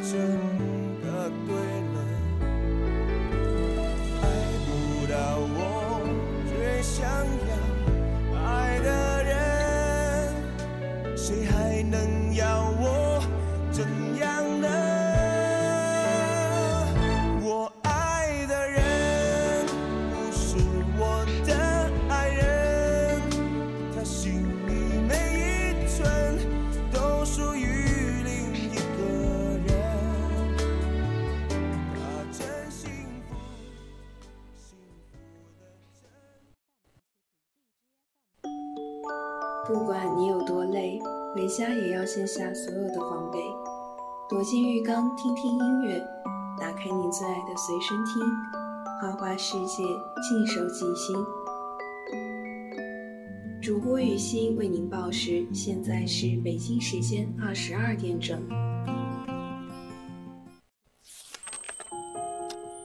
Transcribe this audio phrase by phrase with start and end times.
[0.00, 0.57] 不
[45.20, 46.00] 听听音乐，
[46.60, 48.22] 打开你最爱的随身听，
[49.00, 49.82] 花花世界
[50.22, 51.16] 尽收尽心。
[53.60, 58.40] 主播雨欣为您报时，现在是北京时间二十二点整。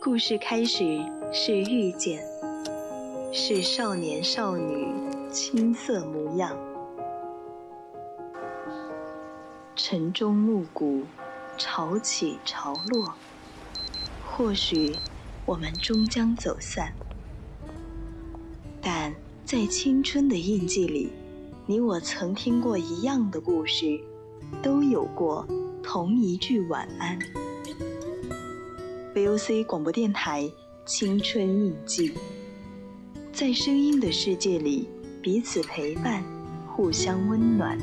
[0.01, 0.83] 故事开始
[1.31, 2.25] 是遇见，
[3.31, 4.87] 是少年少女
[5.31, 6.57] 青涩模样。
[9.75, 11.03] 晨钟暮鼓，
[11.57, 13.13] 潮起潮落。
[14.25, 14.95] 或许
[15.45, 16.93] 我们终将走散，
[18.81, 19.13] 但
[19.45, 21.11] 在青春的印记里，
[21.65, 23.99] 你我曾听过一样的故事，
[24.61, 25.47] 都有过
[25.83, 27.19] 同一句晚安。
[29.13, 30.43] VOC 广播电台
[30.85, 32.09] 《青春印记》，
[33.31, 34.89] 在声音的世界里，
[35.21, 36.23] 彼此陪伴，
[36.67, 37.77] 互相温暖。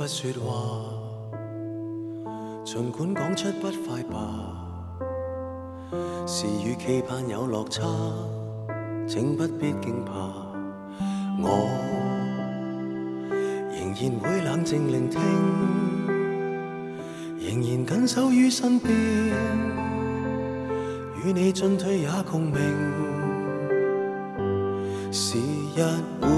[0.00, 0.80] 不说话，
[2.64, 4.16] 尽管讲出不快吧。
[6.26, 7.86] 事与期盼有落差，
[9.06, 10.12] 请不必惊怕。
[11.42, 11.68] 我
[13.70, 15.20] 仍然会冷静聆听，
[17.38, 18.96] 仍然紧守于身边，
[21.22, 22.54] 与你进退也共鸣。
[25.80, 25.82] 日
[26.20, 26.28] 会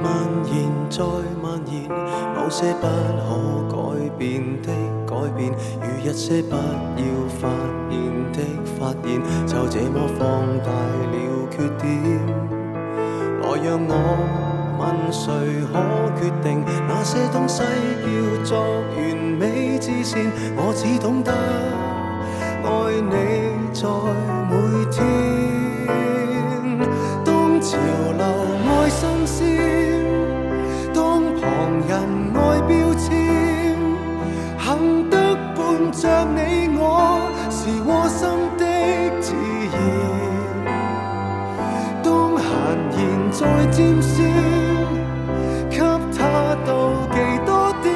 [0.00, 0.06] 蔓
[0.46, 0.54] 延
[0.88, 1.02] 再
[1.42, 1.90] 蔓延。
[2.36, 2.86] 某些不
[3.18, 3.26] 可
[3.68, 3.76] 改
[4.16, 4.22] 变
[4.62, 4.70] 的
[5.04, 5.50] 改变，
[5.82, 7.02] 与一些不要
[7.40, 7.48] 发
[7.90, 7.92] 现
[8.32, 8.38] 的
[8.78, 10.20] 发现，就这么放
[10.62, 11.14] 大了
[11.50, 11.84] 缺点。
[13.42, 13.92] 来让我
[14.78, 14.80] 问，
[15.10, 15.26] 谁
[15.72, 15.74] 可
[16.20, 16.48] 决定
[16.86, 17.64] 那些东西
[18.04, 18.50] 叫做
[18.94, 18.98] 完
[19.36, 20.30] 美之线？
[20.56, 21.32] 我只懂得
[22.62, 22.68] 爱
[23.00, 23.12] 你
[23.72, 23.82] 在
[24.48, 24.52] 每
[24.92, 24.98] 天，
[27.24, 27.76] 当潮
[28.16, 28.22] 流
[35.90, 38.64] 着你，我是窝心的
[39.20, 39.34] 自
[39.72, 39.74] 然。
[42.02, 42.46] 当闲
[42.96, 42.98] 言
[43.32, 44.16] 再尖酸，
[45.68, 45.78] 给
[46.16, 46.68] 他妒
[47.10, 47.50] 忌多
[47.82, 47.88] 点。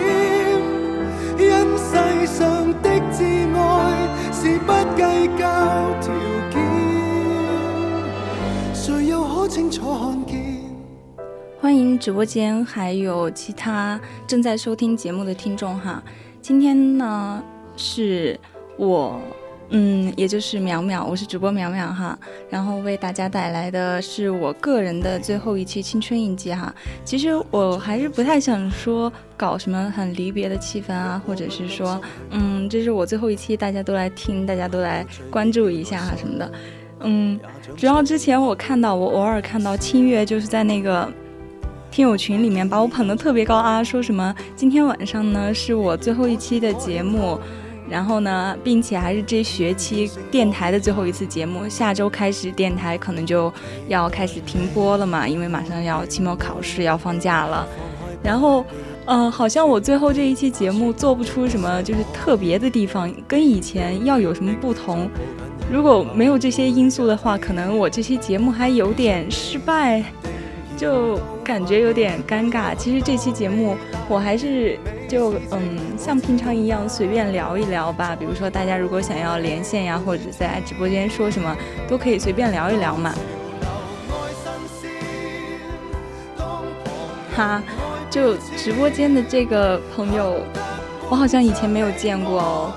[1.38, 1.42] 因
[1.78, 2.42] 世上
[2.82, 3.16] 的挚
[3.54, 3.58] 爱
[4.32, 5.00] 是不计
[5.38, 5.42] 较
[6.00, 6.04] 条
[6.50, 6.54] 件，
[8.74, 10.34] 谁又可清楚看见？
[11.60, 16.02] 欢迎直播间还有其他正在收听节目的听众哈，
[16.42, 17.42] 今天呢
[17.76, 18.38] 是
[18.76, 19.20] 我，
[19.70, 22.18] 嗯，也就是淼淼，我是主播淼淼哈，
[22.48, 26.74] 然后为大家带来的是我个人的最后一期青春印记哈。
[27.04, 36.52] 其实我还是不太想说搞什么很离别的气氛啊，或者是说，嗯，这是我最后一期，大家都来听，大家都来关注一下哈什么的，
[37.00, 37.40] 嗯，
[37.76, 41.10] 主要之前我看到我偶尔看到清月就是在那个。
[41.90, 47.38] 听友群里面把我捧得特别高啊，说什么今天晚上呢是我最后一期的节目，
[47.88, 53.52] 然后呢，并且还是这学期电台的最后一次节目，下周开始电台可能就
[53.88, 57.66] 要开始停播了嘛，因为马上要期末考试要放假了。
[58.22, 58.64] 然后，
[59.04, 65.08] 嗯，好像我最后这一期节目做不出什么就是特别的地方，跟以前要有什么不同。
[65.70, 70.02] 如果没有这些因素的话，可能我这期节目还有点失败。
[70.76, 72.74] 就感觉有点尴尬。
[72.74, 73.76] 其实这期节目
[74.08, 74.78] 我还是
[75.08, 78.16] 就嗯，像平常一样随便聊一聊吧。
[78.18, 81.56] 比如说大家如果想要连线呀，或者在直播间说什么，
[81.88, 83.14] 都可以随便聊一聊嘛。
[87.34, 87.62] 哈，
[88.08, 90.40] 就直播间的这个朋友，
[91.10, 92.72] 我好像以前没有见过哦。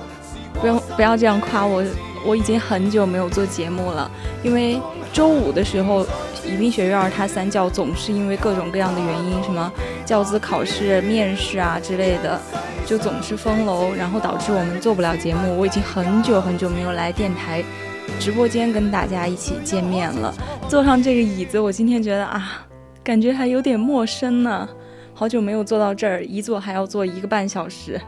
[0.59, 1.83] 不用不要这样夸我，
[2.25, 4.09] 我已经很久没有做节目了。
[4.41, 6.05] 因为周五的时候。
[6.45, 9.69] 宜宾学院它三教总是因为各种各样的原因，什么
[10.05, 12.39] 教资考试、面试啊之类的，
[12.85, 15.59] 就总是封楼，然后导致我们做不了节目。
[15.59, 17.61] 我已经很久很久没有来电台
[18.17, 20.33] 直播间跟大家一起见面了。
[20.69, 22.65] 坐上这个椅子，我今天觉得啊，
[23.03, 24.69] 感觉还有点陌生呢。
[25.13, 27.99] 好久没有坐到这儿，一坐还要坐一个半小时，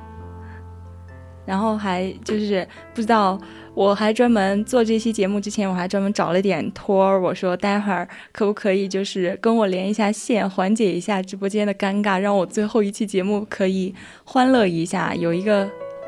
[1.45, 3.37] 然后还就是不知道。
[3.79, 13.95] 我还专门做这期节目之前，我还专门找了点托儿，我说待会儿可不可以就是跟我连一下线，缓解一下直播间的尴尬，让我最后一期节目可以
[14.25, 15.65] 欢乐一下，有一个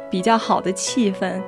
[0.09, 1.41] 比较好的气氛。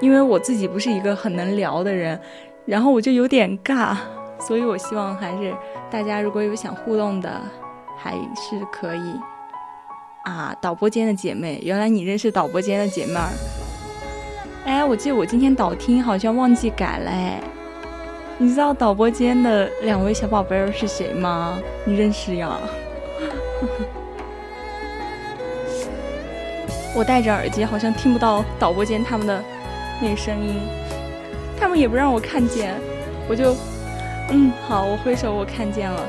[0.00, 2.18] 因为我自己不是一个很能聊的人，
[2.64, 3.98] 然后我就有点尬，
[4.40, 5.54] 所以我希望还是
[5.90, 7.38] 大家如果有想互动的，
[7.98, 9.12] 还是可以
[10.24, 10.56] 啊。
[10.58, 13.57] 导播间的姐妹，原来你认识导播间的姐妹儿。
[14.64, 17.40] 哎，我记得我今天导听好像忘记改了哎，
[18.36, 21.58] 你知道导播间的两位小宝贝儿是谁吗？
[21.84, 22.58] 你认识呀？
[26.94, 29.42] 我戴着耳机好像听不到导播间他们的
[30.02, 30.60] 那个声音，
[31.58, 32.74] 他们也不让我看见，
[33.28, 33.54] 我就
[34.30, 36.02] 嗯好，我挥手我看见了，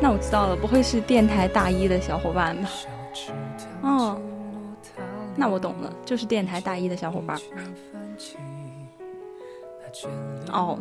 [0.00, 2.68] 那我知道了，不会是电台大一的小伙伴吧？
[3.82, 4.18] 哦。
[5.36, 7.38] 那我懂了，就是电台大一的小伙伴。
[10.52, 10.78] 哦，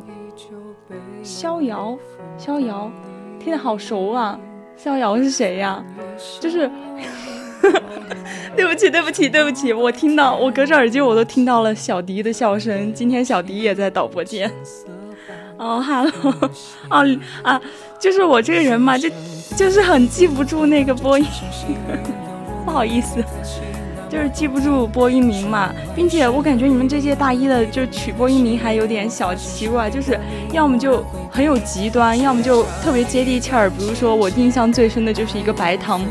[1.24, 1.98] 逍遥，
[2.38, 2.92] 逍遥，
[3.40, 4.40] 听得好熟啊！
[4.75, 5.84] 逍遥是谁呀？
[6.40, 6.69] 就是，
[8.56, 12.94] 对不起，对不起，对不起，我听到，我隔着耳机我都听到了小迪的笑声。
[12.94, 14.51] 今天小迪也在导播间。
[15.58, 16.12] 哦哈喽
[16.90, 17.06] 哦
[17.42, 17.62] 啊，
[17.98, 19.10] 就是我这个人嘛，就
[19.56, 21.25] 就是很记不住那个播音，
[22.66, 23.24] 不好意思。
[24.15, 30.17] 就是记不住播音名嘛，并且我感觉你们这届大一的就取播音名还有点小奇怪，就是
[30.53, 33.69] 要么就很有极端，要么就特别接地气儿。
[33.69, 36.01] 比如说我印象最深的就是一个白糖，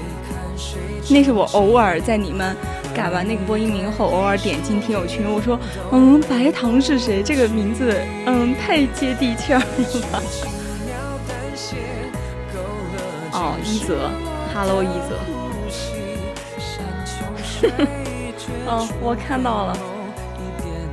[1.08, 2.54] 那是我偶尔在你们
[2.94, 5.58] 改完那个播音名后，偶尔点进听友群，我说，
[5.90, 7.22] 嗯，白糖是谁？
[7.22, 7.96] 这个名字，
[8.26, 10.22] 嗯，太接地气儿了吧。
[13.32, 14.10] 哦，一泽
[14.52, 15.33] ，Hello，一泽。
[18.66, 19.78] 哦，我看到了，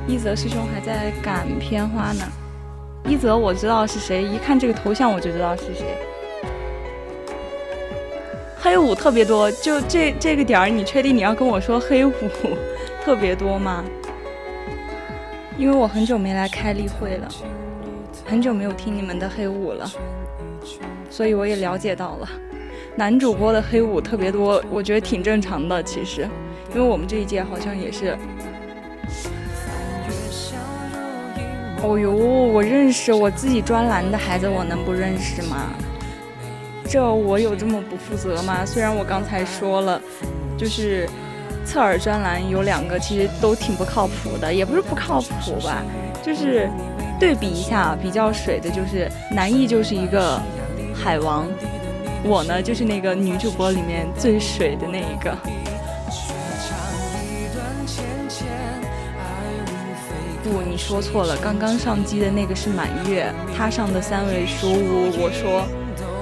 [0.06, 2.24] 一泽师兄还在赶片花呢。
[3.04, 5.96] 一泽我知道是谁，一看这个头像我就知道是谁。
[8.58, 12.12] 黑五特别多，就这这个点儿，你确定你要跟我说黑五
[13.04, 13.84] 特别多吗？
[15.58, 17.28] 因为我很久没来开例会了，
[18.24, 19.90] 很久没有听你们的黑五了，
[21.10, 22.28] 所以我也了解到了，
[22.94, 26.28] 男主播的黑五特别多，我觉得挺正常的，其实。
[26.74, 28.16] 因为我们这一届好像也是，
[31.82, 35.70] 哦呦，我认识我自己专栏的孩子，我能不认识吗？
[36.88, 38.64] 这我有这么不负责吗？
[38.64, 40.00] 虽然我刚才说了，
[40.56, 41.08] 就是
[41.64, 45.82] 侧耳专栏有两个，其实都挺不靠谱的，也不是不靠谱吧，
[46.22, 46.70] 就是
[47.20, 50.40] 对比一下比较水的，就是南艺就是一个
[50.94, 51.46] 海王，
[52.24, 55.36] 我呢就是那个女主播里面最水的那一个。
[60.44, 61.36] 不，你说错了。
[61.36, 65.10] 刚刚上机的那个是满月，他上的三位书屋。
[65.18, 65.66] 我说，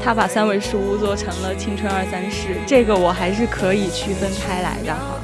[0.02, 5.21] 他把三位书屋做成了青春二三事，这个我还是可以区分开来的哈。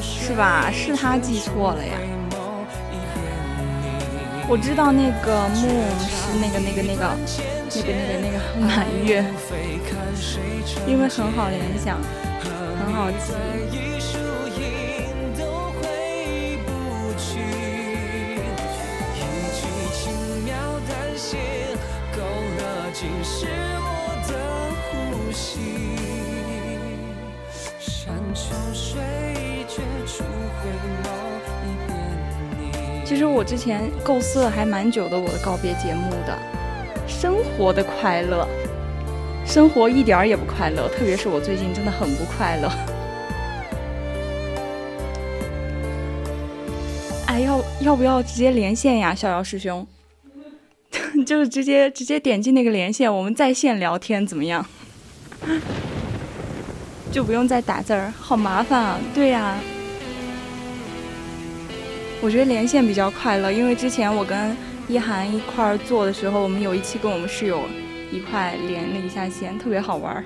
[0.00, 0.70] 是吧？
[0.72, 1.98] 是他记错了呀。
[4.50, 5.68] 我知道那个木
[6.00, 7.04] 是那个那个那个
[7.76, 9.22] 那个那个那个满月，
[10.86, 12.00] 因为很好联想。
[12.80, 13.34] 很好记。
[33.08, 36.38] 其实我之前构思了还蛮久的，我的告别节目的
[37.06, 38.46] 生活的快乐。
[39.46, 42.70] 生活一点儿也不快乐，特别是我最近真的很不快乐。
[47.28, 49.86] 哎，要要不要直接连线呀，逍遥师兄？
[51.26, 54.66] 就是直接直接点击那个连线，我们在线聊天怎么样？
[57.10, 59.00] 就不用再打字儿，好麻烦啊！
[59.14, 59.56] 对呀，
[62.20, 64.56] 我觉得连线比较快乐，因为之前我跟
[64.88, 67.62] 一涵一块儿做的时候，我们有一期跟我们室友。
[68.10, 70.24] 一块连了一下线，特别好玩儿。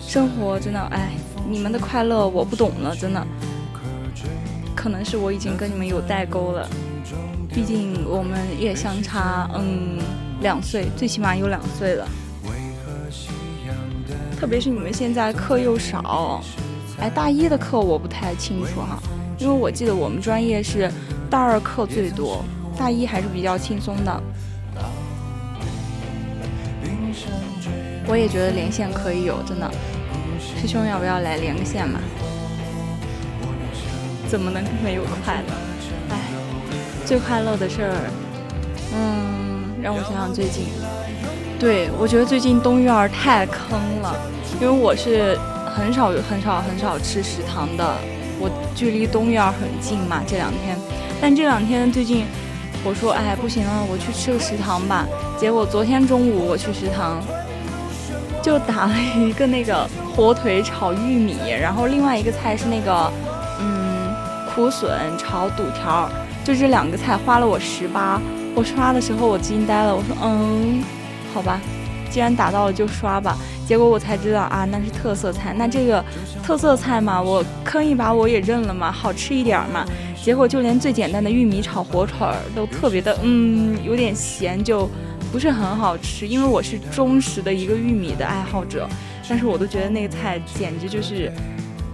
[0.00, 1.10] 生活真的，哎，
[1.46, 3.22] 你们的快乐我不懂了，真的。
[4.74, 6.66] 可能是我已经跟你们有代沟了，
[7.52, 9.98] 毕竟我们也相差嗯
[10.40, 12.08] 两岁，最起码有两岁了。
[14.40, 16.42] 特别是你们现在课又少，
[16.98, 18.98] 哎，大一的课我不太清楚哈，
[19.38, 20.90] 因为我记得我们专业是
[21.28, 22.44] 大二课最多，
[22.78, 24.22] 大一还是比较轻松的。
[28.06, 29.70] 我也觉得连线可以有，真的，
[30.38, 31.98] 师兄要不要来连个线嘛？
[34.28, 35.54] 怎么能没有快乐？
[36.10, 36.18] 哎，
[37.06, 37.94] 最快乐的事儿，
[38.92, 40.64] 嗯，让我想想最近，
[41.58, 44.14] 对我觉得最近东院太坑了，
[44.60, 45.38] 因为我是
[45.74, 47.96] 很少很少很少吃食堂的，
[48.44, 50.76] 我距离东院很近嘛，这两天，
[51.18, 52.26] 但这两天最近，
[52.84, 55.06] 我说哎不行了，我去吃个食堂吧，
[55.40, 57.22] 结果昨天中午我去食堂。
[58.42, 63.10] 就打了一个那个火腿炒玉米，然后另外一个菜是那个，
[63.58, 64.14] 嗯，
[64.54, 66.10] 苦笋炒肚条，
[66.44, 68.20] 就这两个菜花了我十八。
[68.54, 70.84] 我刷的时候我惊呆了，我说嗯，
[71.32, 71.58] 好吧，
[72.14, 73.36] 既然打到了就刷吧。
[73.66, 75.52] 结果我才知道啊，那是特色菜。
[75.56, 76.04] 那这个
[76.44, 79.84] 特色菜嘛，我坑一把我也认了嘛，好吃一点嘛。
[80.22, 84.88] 结果就连最简单的玉米炒火腿都特别的，嗯，有点咸就。
[85.32, 88.88] 不是很好吃，因为我是忠实的一个玉米的爱好者，
[89.28, 91.32] 但是我都觉得那个菜简直就是，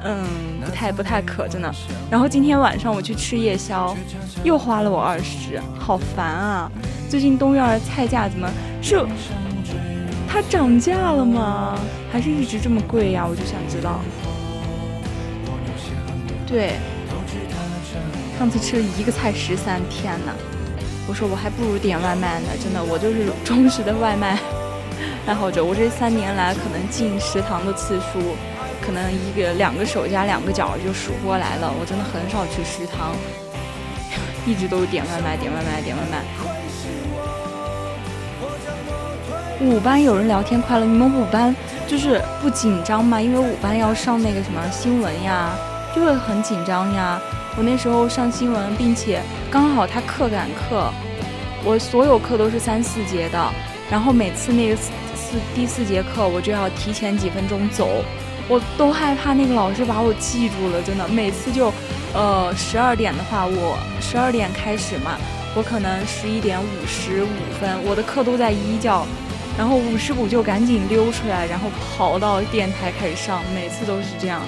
[0.04, 0.22] 嗯，
[0.62, 1.74] 不太不太可真的。
[2.10, 3.96] 然后今天晚上我去吃夜宵，
[4.44, 6.70] 又花了我二十，好烦啊！
[7.08, 8.46] 最近东院的菜价怎么
[8.82, 8.96] 是
[10.32, 11.76] 它涨价了吗？
[12.12, 13.26] 还是一直这么贵呀？
[13.28, 14.00] 我就想知道。
[16.46, 16.74] 对，
[18.38, 20.32] 上次吃了一个菜十三，天呐！
[21.08, 24.38] 我说我还不如点外卖呢，真的，我就是忠实的外卖
[25.26, 25.62] 爱好者。
[25.66, 28.34] 我这三年来可能进食堂的次数，
[28.80, 31.72] 可能一个两个手加两个脚就数过来了。
[31.78, 33.14] 我真的很少去食堂，
[34.46, 36.22] 一直都是点外卖，点外卖，点外卖。
[39.60, 41.54] 五班有人聊天快乐，你们五班
[41.86, 43.20] 就是不紧张吗？
[43.20, 45.52] 因为五班要上那个什么新闻呀，
[45.94, 47.20] 就会很紧张呀。
[47.58, 50.90] 我那时候上新闻，并且刚好他课赶课，
[51.62, 53.52] 我所有课都是三四节的，
[53.90, 57.86] 然后每次那个四第四节课我就要提前几分钟走，
[58.48, 61.70] 我都害怕那个老师把我记住了，真的，每次就，
[62.14, 65.18] 呃，十二点的话，我十二点开始嘛，
[65.54, 67.28] 我可能十一点五十五
[67.60, 69.04] 分，我的课都在一教，
[69.58, 74.40] 然后五十五就赶紧溜出来，然后跑到电台开始上，每次都是这样。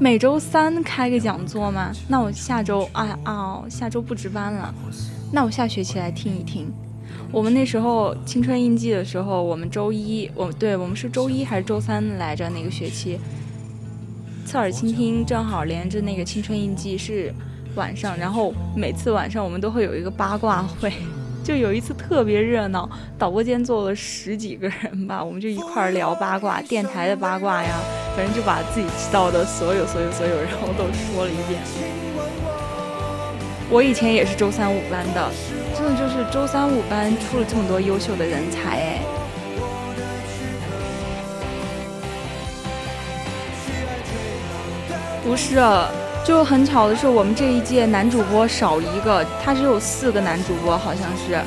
[0.00, 1.90] 每周三开个讲座吗？
[2.06, 4.72] 那我下周啊啊，下周不值班了。
[5.32, 6.72] 那我下学期来听一听。
[7.32, 12.48] 我们那时候青春印记的时候，我们周一，我对我们是周一还是周三来着？
[12.48, 13.18] 那个学期，
[14.46, 17.34] 侧耳倾听正好连着那个青春印记是
[17.74, 20.92] 晚上，然后每次晚上我们都会有一个八卦会。
[21.48, 22.86] 就有一次特别热闹，
[23.18, 27.70] 导播间坐了十几个人吧，我们就一块儿聊八卦，电台的八卦呀，
[28.14, 31.58] 反正就把自己知道的所有、所有、所有，然后都说了一遍。
[33.70, 35.30] 我以前也是周三五班的，
[35.74, 38.98] 真的就是周三五班出了这么多优秀的人才哎。
[45.24, 45.58] 不是。
[46.28, 51.40] 就很巧的是，我们这一届男主播少一个，他只有四个男主播，好像是。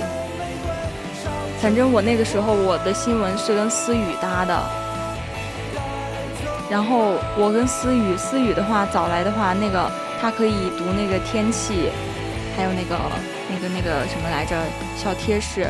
[1.62, 4.60] 反正我那个时候我的新闻是跟思雨搭的，
[6.68, 9.88] 然后我跟思雨，思雨的话早来的话，那个
[10.20, 11.92] 他可以读那个天气，
[12.58, 12.98] 还有那个
[13.52, 14.58] 那个那个什么来着
[14.98, 15.70] 小贴士，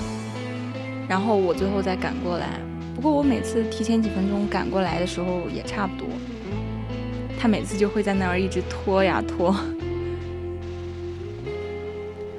[1.09, 2.47] 然后我最后再赶过来。
[2.95, 6.07] 不过我每次提前几分钟赶过来的时候也差不多。
[7.41, 9.51] 他每次就会在那儿一直拖呀拖，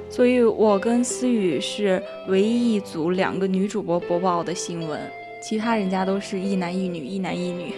[0.09, 4.97] 所以我跟思雨是唯一一组两个女主播播报的新闻，
[5.41, 7.73] 其他人家都是一男一女，一男一女。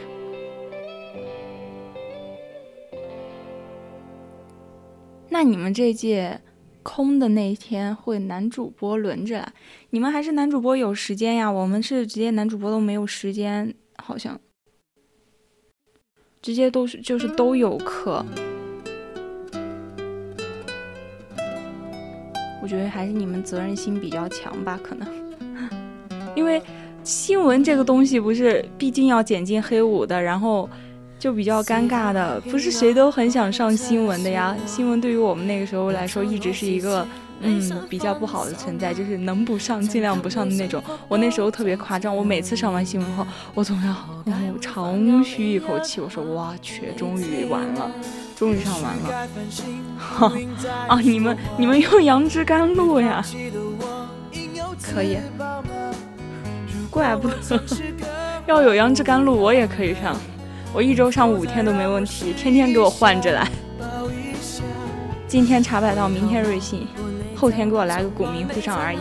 [5.27, 6.39] 那你们这届
[6.83, 9.51] 空的那一天会男主播轮着来？
[9.89, 11.51] 你们还是男主播有时间呀？
[11.51, 14.39] 我们是直接男主播都没有时间，好像。
[16.45, 18.23] 直接都是就是都有课，
[22.61, 25.07] 我觉得还是你们责任心比较强吧，可能，
[26.37, 26.61] 因为
[27.03, 30.69] 新闻这个东西不是毕竟要剪进黑五的，然后
[31.17, 34.55] 就比较尴尬的，不是谁都很想上新闻的呀。
[34.67, 37.03] 新闻对于我们那个时候来说，一直是一个
[37.41, 40.81] 嗯比较不好的存在，就是能不上尽量不上的那种。
[41.07, 47.91] 我那时候特别夸张，我每次上完新闻后，我总要然后长吁一口气，我说哇去，终于完了，
[48.35, 49.27] 终于上完了。
[49.97, 50.31] 哈
[50.87, 53.23] 啊，你们你们用杨枝甘露呀？
[54.81, 55.17] 可以，
[56.89, 57.35] 怪不得
[58.47, 60.15] 要有杨枝甘露，我也可以上。
[60.73, 63.49] 我一周上五天都没问题，天天给我换着来。
[65.27, 66.87] 今天茶百道，明天瑞幸，
[67.35, 68.99] 后天给我来个古茗会上而已。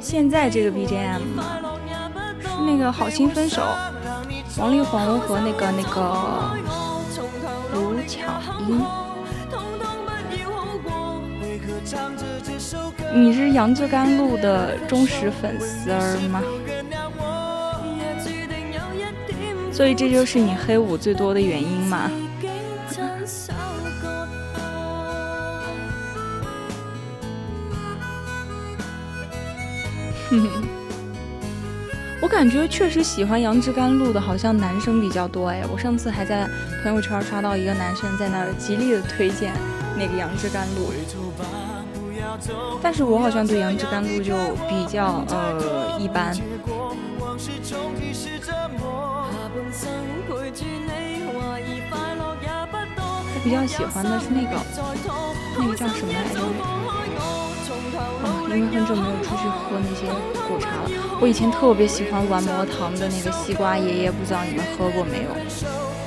[0.00, 1.20] 现在这个 BGM
[2.40, 3.62] 是那个《好心分手》，
[4.60, 6.56] 王力宏和那个那个
[7.72, 8.80] 卢巧音。
[13.12, 16.40] 你是杨枝甘露的忠实粉丝儿吗？
[19.80, 22.10] 所以这就是你黑五最多的原因吗？
[32.20, 35.62] 我感觉确实喜欢杨枝甘露的，好像男生比较多哎。
[35.72, 36.46] 我上次还在
[36.82, 39.50] 朋友圈刷到一个男生在那儿极力的推荐
[39.96, 40.92] 那个杨枝甘露。
[42.82, 44.34] 但是我好像对杨枝甘露就
[44.68, 46.34] 比较呃一般。
[53.32, 54.60] 我比较喜欢的是那个，
[55.58, 56.40] 那个叫什么来着？
[58.22, 60.06] 啊，因为很久没有出去喝那些
[60.46, 60.90] 果茶了。
[61.20, 65.30] 我以前特别喜欢玩魔糖的那个西瓜爷爷，不知道你们喝过没有？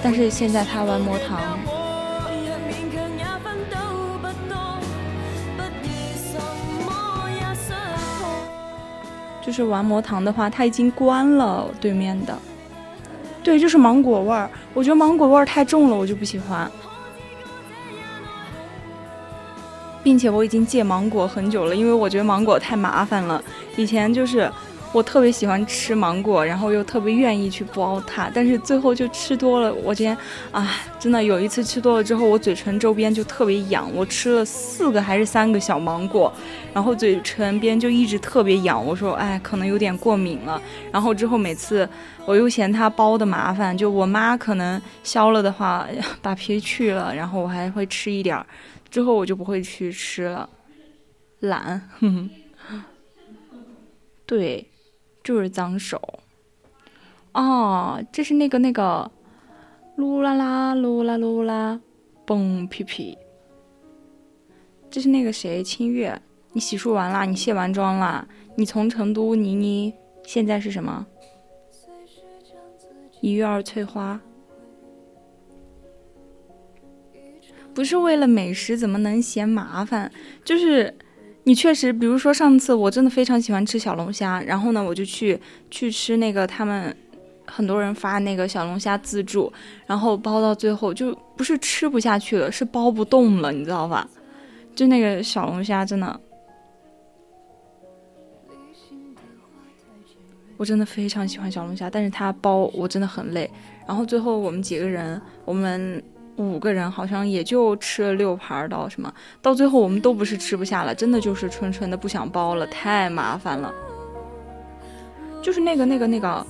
[0.03, 1.57] 但是现在他玩魔糖。
[9.45, 11.69] 就是玩魔糖的话，它已经关了。
[11.81, 12.37] 对面的，
[13.43, 14.49] 对，就是芒果味儿。
[14.73, 16.71] 我觉得芒果味儿太重了，我就不喜欢。
[20.01, 23.43] 并且我已经戒芒果很久了，因为我觉得芒果太麻烦了。
[23.75, 24.51] 以前就是。
[24.93, 29.73] 我特别喜欢吃芒果，然后又特别愿意去剥它，但是最后就吃多了。
[29.73, 30.15] 我今天
[30.51, 30.69] 啊，
[30.99, 33.91] 真的有一次吃多了之后，我嘴唇周边就特别痒。
[33.91, 36.31] 我吃了四个还是三个小芒果，
[36.71, 38.85] 然后嘴唇边就一直特别痒。
[38.85, 40.61] 我说，哎，可能有点过敏了。
[40.91, 41.89] 然后之后每次
[42.27, 45.87] 我又嫌它剥的麻烦，就我妈可能削了的话
[46.21, 48.45] 把皮去了，然后我还会吃一点儿，
[48.91, 50.47] 之后我就不会去吃了，
[51.39, 51.89] 懒。
[54.27, 54.67] 对。
[55.23, 56.19] 就是脏手，
[57.31, 59.09] 哦，这是那个那个，
[59.97, 61.79] 噜啦啦噜啦噜啦，
[62.27, 63.17] 嘣屁屁，
[64.91, 69.93] 这是那个谁，清月，你洗漱完啦，你卸完妆啦，你从成都妮妮，
[70.25, 71.05] 现在是什么？
[73.21, 74.19] 一月二翠花，
[77.73, 80.11] 不是为了美食，怎么能嫌麻烦？
[80.43, 80.93] 就是。
[81.45, 85.37] 你确实，比如说上次我真的非常喜欢吃小龙虾，然后呢，我就去
[85.69, 86.95] 去吃那个他们
[87.45, 89.51] 很多人发那个小龙虾自助，
[89.85, 94.09] 然后包到最后就不是吃不下去了，是包不动了，你知道吧？
[94.73, 96.17] 就那个小龙虾真的，
[100.55, 103.51] 我真的非常喜欢小龙虾，但是它包我真的很累，
[103.85, 106.01] 然后最后我们几个人，我们。
[106.37, 113.73] 五个人好像也就吃了六盘到什么，到最后我们都不是吃不下了，真的就是纯纯的不想包了，太麻烦了。
[115.41, 116.45] 就是那个那个那个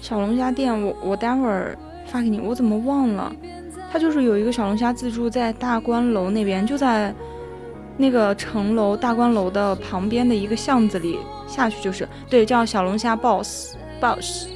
[0.00, 1.76] 小龙虾店，我我待会儿
[2.06, 3.34] 发给你，我怎么忘了？
[3.92, 7.14] 它就是有一个小龙虾自助在大观楼那边，就在
[7.96, 14.48] 那个城楼大观楼的旁边的一个巷子里下去就是，对，叫小龙虾 boss boss。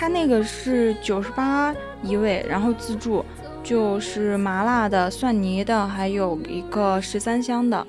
[0.00, 3.22] 它那个是九十八一位，然后自助
[3.62, 7.86] 就是麻辣的、蒜泥的，还有一个十三香的，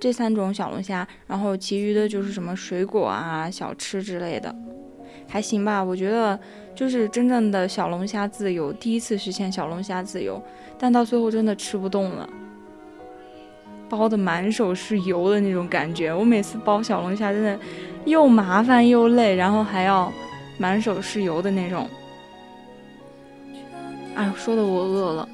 [0.00, 4.56] 这三种小龙虾，然后其余的就是什么水果啊、小吃之类的，
[5.28, 5.84] 还行吧。
[5.84, 6.40] 我觉得
[6.74, 10.42] 就是真正的小龙虾自由，第一次实现小龙虾自由，
[10.78, 12.26] 但到最后真的吃不动了，
[13.86, 16.10] 包的满手是油的那种感觉。
[16.10, 17.58] 我每次包小龙虾真的
[18.06, 20.10] 又麻烦又累，然后还要。
[20.60, 21.88] 满手是油的那种，
[24.14, 25.28] 哎呦，说的我饿了。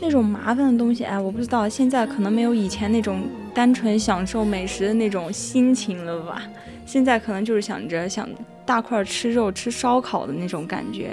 [0.00, 6.42] 那种麻烦的东西，哎，我不知道，现在可能没有以前那种单纯享受美食的那种心情了吧？
[6.86, 8.26] 现在可能就是想着想
[8.64, 11.10] 大块吃肉、吃烧烤的那种感觉。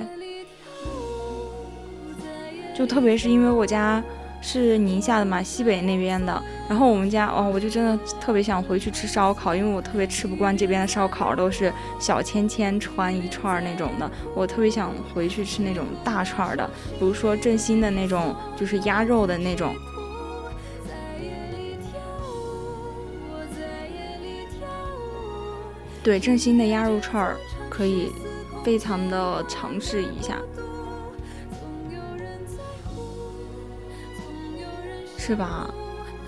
[2.73, 4.01] 就特别是因为我家
[4.41, 16.69] 是宁夏的嘛，西北那边的，然后我们家哦，我就真的特别想回去吃烧烤，因为我特别吃不惯这边的烧烤都是小签签串一串那种的，我特别想回去吃那种大串的，
[16.99, 19.75] 比如说正新的那种，就是鸭肉的那种。
[26.03, 27.35] 对，正新的鸭肉串儿
[27.69, 28.09] 可以
[28.63, 30.37] 非常的尝试一下。
[35.27, 35.69] 是吧？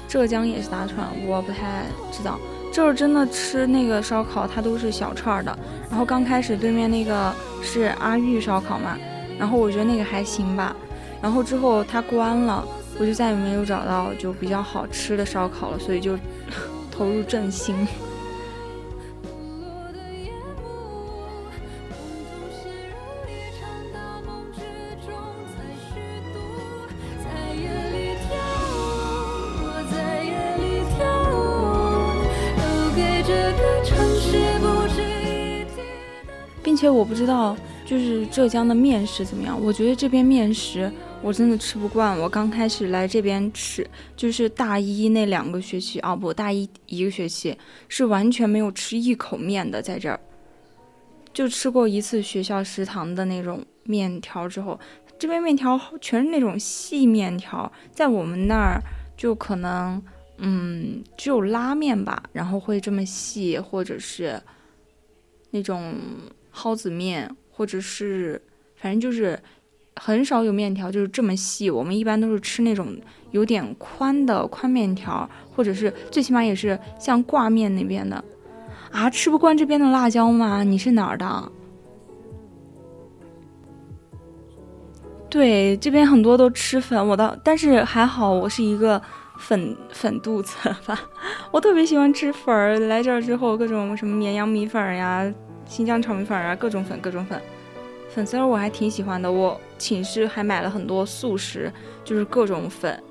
[0.10, 2.38] 浙江也是大串，我不太知道。
[2.70, 5.58] 就是真的吃那个烧烤，它都是小串儿的。
[5.90, 7.34] 然后刚开始对面那个
[7.64, 8.98] 是阿玉烧烤嘛，
[9.40, 10.76] 然后我觉得那个还行吧。
[11.22, 12.62] 然后之后它关了，
[13.00, 16.18] 我就再也没有找到就比较好吃的烧烤了，所以就
[16.92, 17.88] 投入振兴。
[36.90, 39.60] 我不知道，就是浙江的面食怎么样？
[39.62, 42.18] 我觉得这边面食我真的吃不惯。
[42.20, 50.20] 我刚开始来这边吃，就是大一那两个学期啊，不，大一一个学期是完全没有吃一口面的，在这儿
[51.34, 54.80] 就吃过一次学校食堂的那种面条之后，
[55.18, 58.82] 这边面条全是那种细面条，在我们那儿
[59.18, 60.02] 就可能
[60.38, 64.42] 嗯只有拉面吧，然后会这么细，或者是
[65.52, 65.94] 那种。
[66.60, 68.42] 蒿子面，或者是，
[68.76, 69.40] 反正就是
[69.96, 71.70] 很少有面条就是这么细。
[71.70, 72.98] 我们一般都是吃那种
[73.32, 78.22] 有点宽的宽面条，或者是最起码也是像挂面那边的。
[78.92, 80.64] 啊，吃不惯这边的辣椒吗？
[80.64, 81.52] 你是哪儿的？
[85.30, 89.02] 对，这边很多都吃粉，我倒但是还好，我是一个
[89.38, 91.00] 粉粉肚子吧。
[91.54, 95.32] 我特别喜欢吃粉儿，来这儿之后各种什么绵阳米粉呀。
[95.70, 97.40] 新疆炒米粉啊，各种粉，各种粉，
[98.10, 99.32] 粉丝儿我还挺喜欢的。
[99.32, 101.72] 我寝室还买了很多速食，
[102.04, 103.02] 就是各种粉。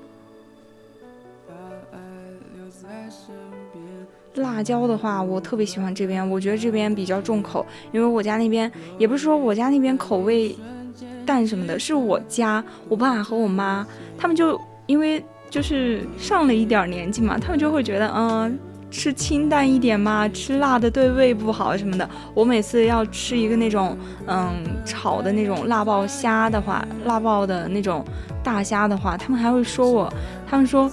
[4.35, 10.55] 辣椒的话，我特别喜欢这边，我觉得这边比较重口，因为我家那边也不是说我家那边口味
[11.25, 18.59] 淡什么的，是我家我爸和我妈他们就因为就是上了一点年纪嘛，他们就会觉得嗯。
[18.91, 22.09] 吃清淡一点嘛，吃辣的对胃不好什么的。
[22.33, 28.03] 我每次要吃一个那种，嗯，炒的那种辣爆虾的话，辣爆的那种
[28.43, 30.11] 大虾的话，他们还会说我，
[30.49, 30.91] 他们说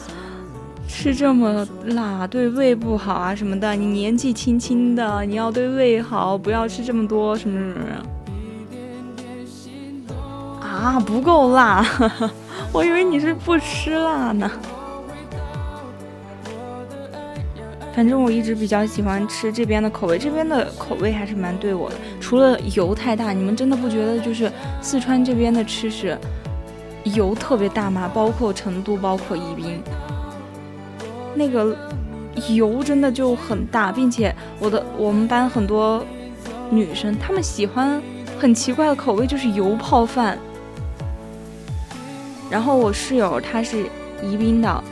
[0.87, 3.75] 吃这么辣对胃不好啊什么的。
[3.75, 7.85] 你年纪轻轻的，你要对胃好，不要吃这么多什么什么。
[10.61, 11.85] 啊，不够辣，
[12.73, 14.51] 我以为你是不吃辣呢。
[17.97, 21.97] 反正我一直比较喜欢吃这边的口味，这边的口味还是蛮对我的。
[22.21, 26.15] 除了油太大，你们真的不觉得就是四川这边的吃食
[27.05, 28.07] 油特别大吗？
[28.13, 29.83] 包括成都，包括宜宾，
[31.35, 31.75] 那个
[32.51, 36.05] 油真的就很大，并且我的我们班很多
[36.69, 37.99] 女生她们喜欢
[38.39, 40.39] 很奇怪的口味，就是油泡饭。
[42.51, 43.87] 然后我室友她是
[44.23, 44.85] 宜宾的。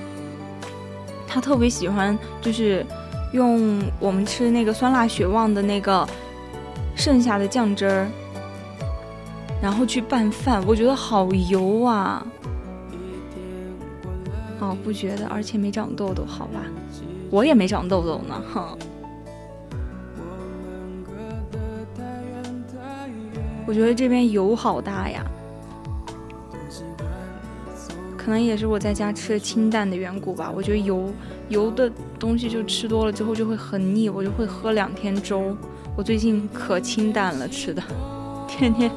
[1.26, 2.84] 他特别喜欢，就是
[3.32, 6.06] 用我们吃那个酸辣血旺的那个
[6.94, 8.06] 剩下的酱汁儿，
[9.60, 12.24] 然后去拌饭，我觉得好油啊！
[14.60, 16.60] 哦，不觉得，而且没长痘痘，好吧？
[17.30, 18.78] 我也没长痘痘呢，哼。
[23.66, 25.24] 我觉得这边油好大呀。
[28.24, 30.50] 可能也是我在家吃的清淡的缘故吧。
[30.50, 31.12] 我觉得油
[31.50, 35.54] 油的东西就吃多了之后就会很腻，我就会喝两天粥。
[35.94, 37.82] 我最近可清淡了吃的，
[38.48, 38.90] 天天。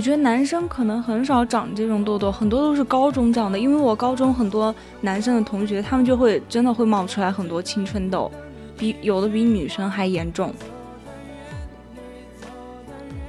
[0.00, 3.58] 我觉得男生可能很少长这种痘痘，很多都是高中长的。
[3.58, 8.32] 因为我高中很多男生的同学，他们就会真的会冒出来很多青春痘，
[8.78, 10.54] 比有的比女生还严重。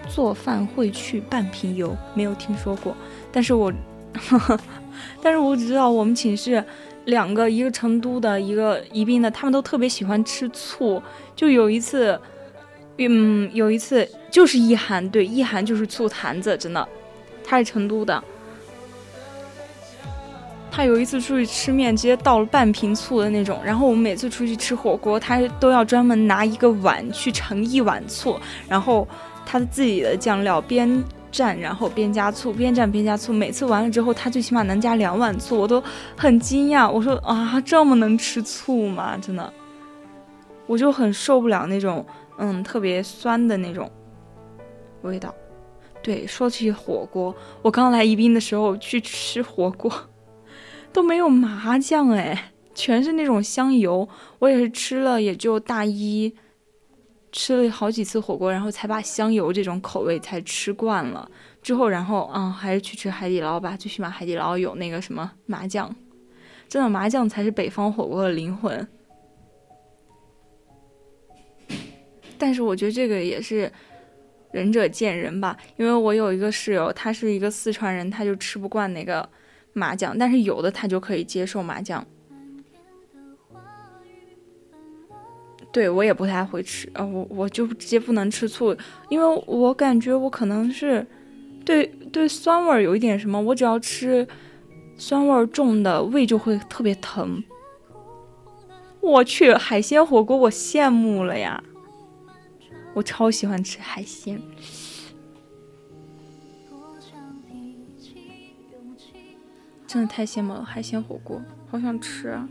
[0.07, 2.95] 做饭会去半瓶油，没有听说过，
[3.33, 3.69] 但是我，
[4.29, 4.57] 呵 呵
[5.21, 6.63] 但是我只知道我们寝室
[7.03, 11.03] 两个，一个成都的，一个宜宾的，他们都特别喜欢吃醋。
[11.35, 12.17] 就有一次。
[12.97, 16.87] 嗯，有一次就是一涵，对，一涵就是醋坛子，真的，
[17.43, 18.23] 他是成都的。
[20.73, 23.59] 他有一次出去吃面，直接倒了半瓶醋的那种。
[23.61, 29.05] 然后我们每次出去吃火锅，他都要专门拿一个碗去盛一碗醋，然后
[29.45, 30.87] 他的自己的酱料边
[31.29, 33.33] 蘸，然后边加醋，边蘸边加醋。
[33.33, 35.83] 每次完了之后，他最起码能加两碗醋，我都
[36.15, 36.89] 很惊讶。
[36.89, 39.17] 我说啊，这么能吃醋吗？
[39.17, 39.51] 真的，
[40.67, 42.05] 我就很受不了那种
[42.41, 43.89] 嗯特别酸的那种
[45.03, 45.33] 味道。
[46.01, 49.91] 对，说起火锅，我刚来宜宾的时候去吃火锅。
[50.91, 54.09] 都没有麻酱哎，全是那种香油。
[54.39, 56.35] 我也是吃了，也就大一
[57.31, 61.29] 吃了好几次火锅，然后才把香油这种口味才吃惯了。
[61.61, 65.95] 之后，然后啊，还是去吃海底捞吧，最起码海底捞有那个什么麻酱。
[66.67, 68.85] 真的，麻酱才是北方火锅的灵魂。
[72.41, 73.71] 但是我觉得这个也是
[74.51, 79.29] 仁者见仁吧，因为我有一个室友，他是一个四川人，他就吃不惯那个。
[79.73, 82.05] 麻酱，但是有的他就可以接受麻酱。
[85.71, 88.75] 对我也不太会吃啊，我我就直接不能吃醋，
[89.07, 91.07] 因为我感觉我可能是
[91.63, 94.27] 对对酸味儿有一点什么，我只要吃
[94.97, 97.41] 酸味儿重的，胃就会特别疼。
[98.99, 101.63] 我去海鲜火锅，我羡慕了呀，
[102.93, 104.41] 我超喜欢吃海鲜。
[109.87, 112.47] 真的太羡慕了，海鲜火锅，好想吃啊！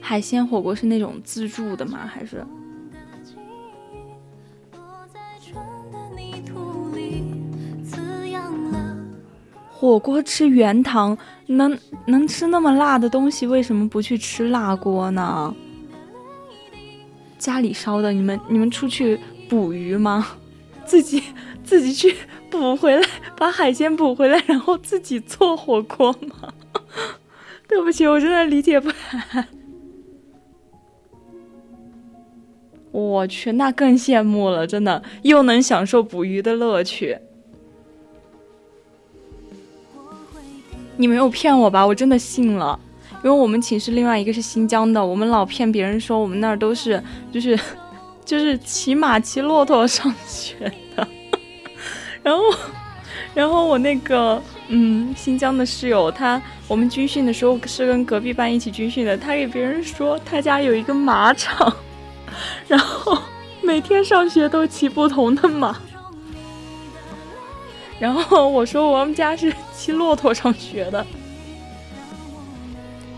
[0.00, 2.04] 海鲜火锅是那种自助的吗？
[2.04, 2.44] 还是？
[9.84, 11.18] 火锅吃原汤，
[11.48, 15.54] 能能吃那么辣的东西，为什么不去吃辣锅呢？
[17.36, 20.26] 家里烧的，你们你们出去捕鱼吗？
[20.86, 21.22] 自己。
[21.62, 22.14] 自己去
[22.50, 23.02] 补回来，
[23.38, 26.52] 把海鲜补回来，然后自己做火锅吗？
[27.66, 29.48] 对不起，我真的理解不来。
[32.90, 37.18] 我去，那更羡慕了，真的又能享受捕鱼的乐趣。
[40.96, 41.86] 你没有骗我吧？
[41.86, 42.78] 我真的信了，
[43.22, 47.02] 因为我们寝室另外一个是新疆的，我们老骗别人说我们那儿都是
[47.32, 47.58] 就是
[48.24, 51.06] 就是骑马骑骆驼上学的。
[52.22, 52.42] 然后，
[53.34, 61.76] 然后我那个嗯，新疆的室友，他我们军训的时候是跟隔壁班一起军训的，他给别人说他家有一个马场，
[62.66, 63.18] 然后
[63.62, 65.76] 每天上学都骑不同的马。
[67.98, 71.06] 然后我说我们家是骑骆驼上学的，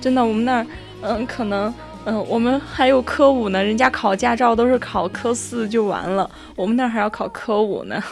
[0.00, 0.66] 真的，我们那儿
[1.02, 1.72] 嗯，可能
[2.04, 8.02] 嗯，我们还有科五呢，人家考驾照都是考科四就完了，我们那儿还要考科五呢。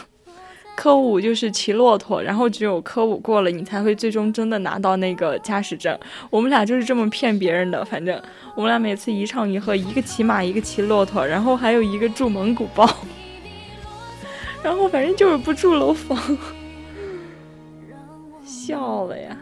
[0.75, 5.97] 科五就是骑骆驼，然后只有科五过了，你才会最终真的拿到那个驾驶证。
[6.29, 8.21] 我们俩就是这么骗别人的，反正
[8.55, 12.85] 我们俩每次一唱一和，一个骑马，一个骑骆驼，然后还有一个住蒙古包，
[14.65, 16.17] 然后反正就是不住楼房，
[18.43, 19.37] 笑了呀。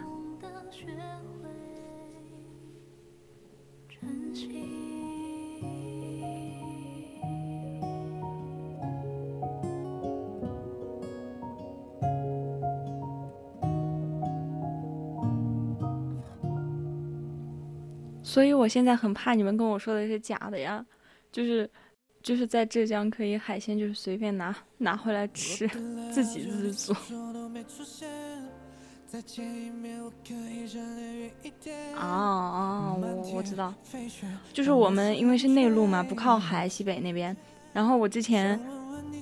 [18.22, 20.86] 所以我现在很怕你们跟我说的是假的呀，
[21.32, 21.70] 就是，
[22.24, 25.68] 就是在浙江可以海鲜就是随便拿拿回来吃，
[26.10, 26.94] 自给自足。
[31.96, 33.72] 啊啊，我我知道，
[34.52, 37.36] 就是我们因为是内陆嘛，不靠海，西北那边。
[37.74, 38.60] 然后我之前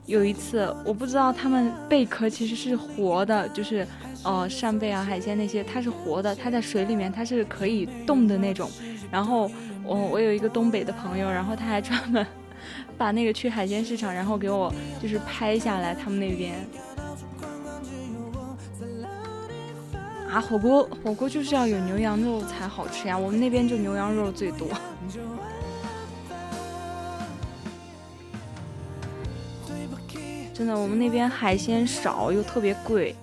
[0.05, 3.85] 有一次，我不知道他们贝壳其实是活的，就是
[4.23, 8.69] 呃扇贝啊海鲜那些，它是活的，它在水里面它是可以动的那种。
[9.09, 9.51] 然后
[9.83, 12.25] 我我有一个东北的朋友，然后他还专门
[13.01, 16.53] 把那个去海鲜市场，然后给我就是拍下来他们那边
[20.29, 24.67] 啊火锅火锅就是要有牛羊肉才好吃呀，我们那边就牛羊肉最多，
[30.53, 33.15] 真的我们那边海鲜少又特别贵。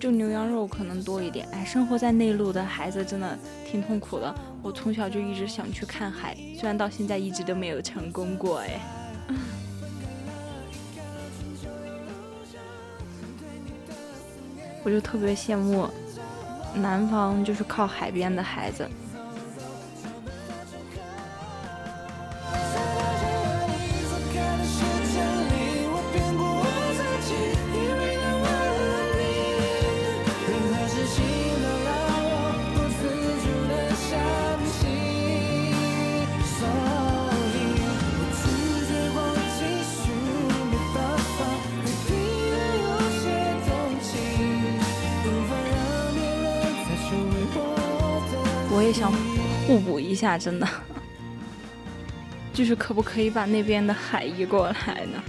[0.00, 4.34] 就牛羊肉可能多一点，哎，生活在内陆的孩子真的挺痛苦的。
[4.62, 8.58] 我从小就一直想去看海，虽然到现在一直都没有成功过。
[8.58, 8.80] 哎，
[14.84, 15.88] 我就特别羡慕
[16.74, 18.86] 南方，就是靠海边的孩子。
[48.88, 49.12] 也想
[49.66, 50.66] 互补一下，真的。
[52.54, 55.22] 就是可不可以把那边的海移过来呢？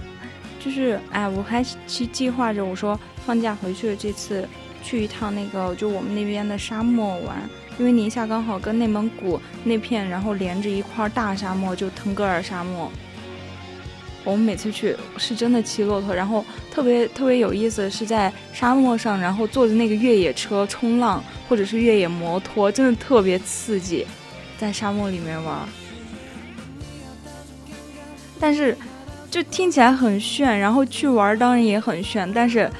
[0.58, 4.48] 就是哎，我还去计划着，我说放假回去这次
[4.82, 7.36] 去一趟那个就我们那边的沙漠玩，
[7.78, 12.90] 因为宁夏刚好跟内蒙古那片然后连着一块大沙漠，就腾格尔沙漠。
[14.24, 24.06] 我们每次去是真的骑骆驼，然后特别特别有意思，是在沙漠上，然后坐着那个越野车冲浪，或者是越野摩托，真的特别刺激，
[24.58, 25.58] 在沙漠里面玩。
[28.38, 28.76] 但是，
[29.30, 32.70] 就听起来很炫，然后去玩当然也很炫，但是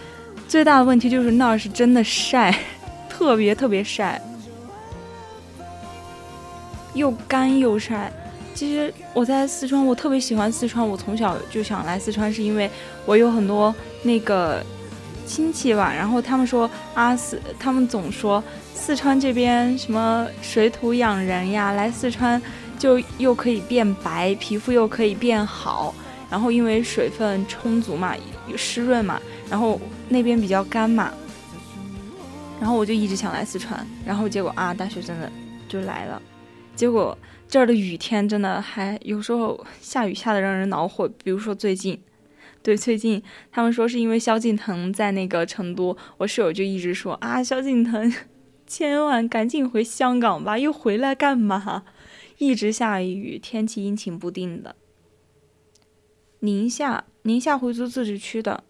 [0.46, 2.55] 最大的问题就是那儿是真的晒，
[3.09, 4.20] 特别特别晒，
[6.94, 8.12] 又干又晒。
[8.61, 12.70] 其实我在四川，我特别喜欢四川，我从小就想来四川，是因为
[13.07, 14.62] 我有很多那个
[15.25, 18.44] 亲戚吧，然后他们说啊四，他们总说
[18.75, 22.38] 四川这边什么水土养人呀，来四川。
[22.79, 25.94] 就又可以变白，皮肤又可以变好，
[26.31, 28.14] 然后因为水分充足嘛，
[28.59, 29.20] 湿润嘛，
[29.51, 31.11] 然后那边比较干嘛，
[32.59, 35.31] 然后我就一直想来四川，然后结果啊，大学真的
[35.66, 36.20] 就来了，
[36.75, 37.16] 结果
[37.50, 42.00] 这儿的雨天真的还有时候下雨下的让人恼火，比如说最近，
[42.62, 48.14] 对，最近他们说是因为萧敬腾在那个成都，我室友就一直说啊，萧敬腾
[48.68, 51.84] 千万赶紧回香港吧，又回来干嘛？
[52.38, 54.76] 一直下雨，天气阴晴不定的。
[56.38, 58.62] 宁夏，宁夏回族自治区的。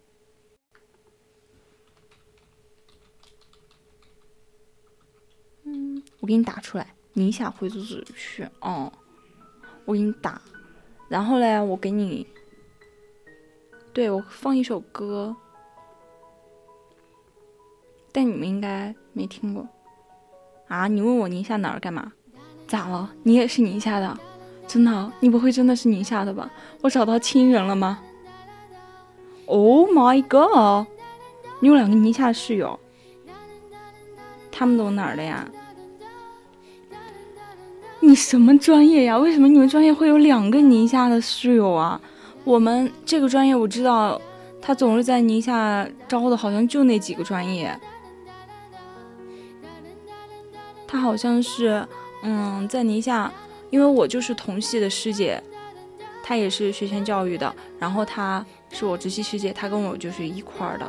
[5.65, 8.49] 嗯，我给你打出来，宁夏回族自治区。
[8.61, 8.93] 哦，
[9.85, 10.41] 我给你打，
[11.09, 12.27] 然后嘞，我给你，
[13.93, 15.35] 对我放一首歌，
[18.13, 19.69] 但你们应该没听过。
[20.69, 22.13] 啊，你问我宁夏哪儿干嘛？
[22.69, 23.13] 咋了？
[23.25, 24.19] 你也是宁夏的？
[24.69, 25.13] 真的？
[25.19, 26.49] 你不会真的是宁夏的吧？
[26.81, 28.01] 我找到亲人了吗
[29.47, 30.87] ？Oh my god！
[31.59, 32.79] 你有两个宁夏室友，
[34.53, 35.51] 他们都哪儿的呀？
[38.01, 39.17] 你什么专业呀？
[39.17, 42.01] 为什么你们专业会有两个宁夏的室友啊？
[42.45, 44.21] 我们这个专业我知道，
[44.61, 47.79] 他总是在宁夏招的，好像就那几个专业。
[50.87, 51.87] 他好像是。
[52.23, 53.33] 嗯，在宁夏，
[53.71, 55.43] 因为我就是同系的师姐，
[56.23, 60.87] 她也是学前教育的，然后她是我直系师姐，她跟我就是一块儿的。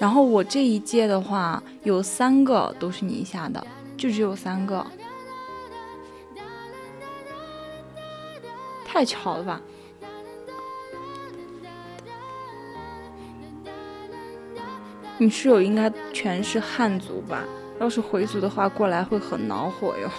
[0.00, 3.64] 然后我这一届的话，有三个都是宁夏的，
[3.96, 4.84] 就只有三个，
[8.96, 9.60] 太巧了吧？
[15.18, 17.44] 你室友应该全是汉族吧？
[17.78, 20.10] 要是回族的话，过来会很恼火哟。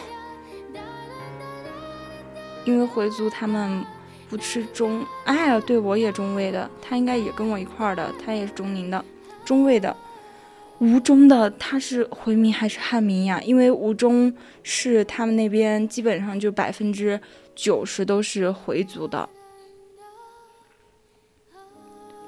[2.65, 3.83] 因为回族他们
[4.29, 9.03] 不吃中，哎呀，对我也中卫的，他应该也跟我一块儿的，他也是中宁的，
[9.43, 9.97] 中卫的。
[10.77, 13.41] 吴中的他是回民还是汉民呀？
[13.43, 17.19] 因为吴中是他们那边基本上就百分之
[17.57, 19.27] 九十都是回族的，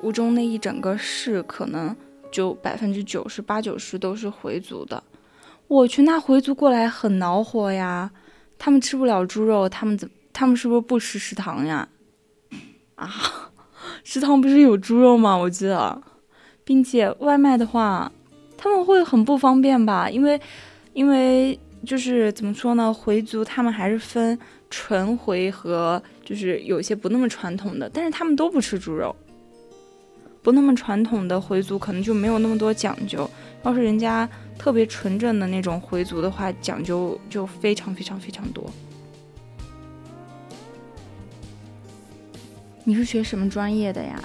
[0.02, 1.96] 吴中那一整个市可能
[2.32, 5.04] 就百分之九十八九十都是回族的。
[5.68, 8.10] 我去，那回族过来很恼火呀！
[8.58, 10.10] 他们吃不了猪肉，他们怎？
[10.34, 11.88] 他们是不是不吃食堂呀？
[12.96, 13.08] 啊，
[14.04, 15.38] 食堂不是有猪肉吗？
[15.38, 16.02] 我记得，
[16.63, 18.12] 并且外卖的话，
[18.58, 20.10] 他们会很不方便吧？
[20.10, 20.42] 因为，
[20.94, 22.94] 因为就是怎么说呢？
[22.94, 24.38] 回族他们还是分
[24.70, 29.15] 纯回和就是有些不那么传统的，但是他们都不吃猪肉。
[30.42, 33.30] 不那么传统的回族可能就没有那么多讲究，
[33.63, 34.30] 要是人家。
[34.60, 38.70] 特别纯正的那种回族的话，讲究就非常非常非常多。
[42.84, 44.21] 你是学什么专业的呀？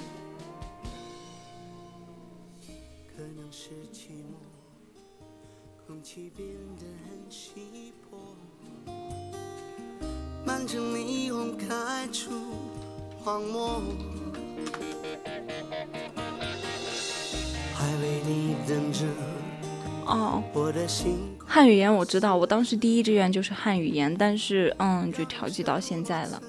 [17.73, 19.05] 还为你等着。
[20.05, 20.43] 哦，
[21.45, 26.41] 汉语言我知道，我当时第一志愿就是汉语言，但是嗯，就调剂到现在了。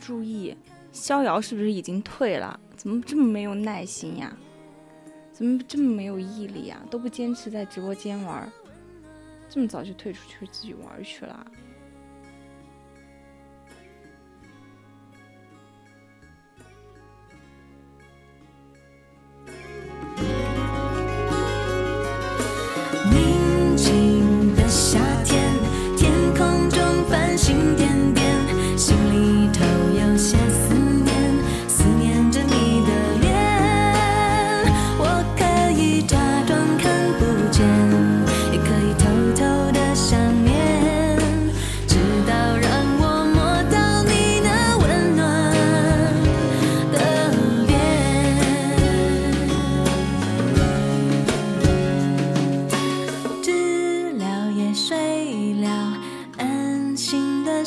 [0.00, 0.56] 注意，
[0.92, 2.58] 逍遥是不是已经退了？
[2.76, 4.36] 怎么这么没有耐心呀？
[5.32, 6.82] 怎么这么没有毅力呀？
[6.90, 8.50] 都不坚持在直播间玩，
[9.48, 11.46] 这么早就退出去自己玩去了。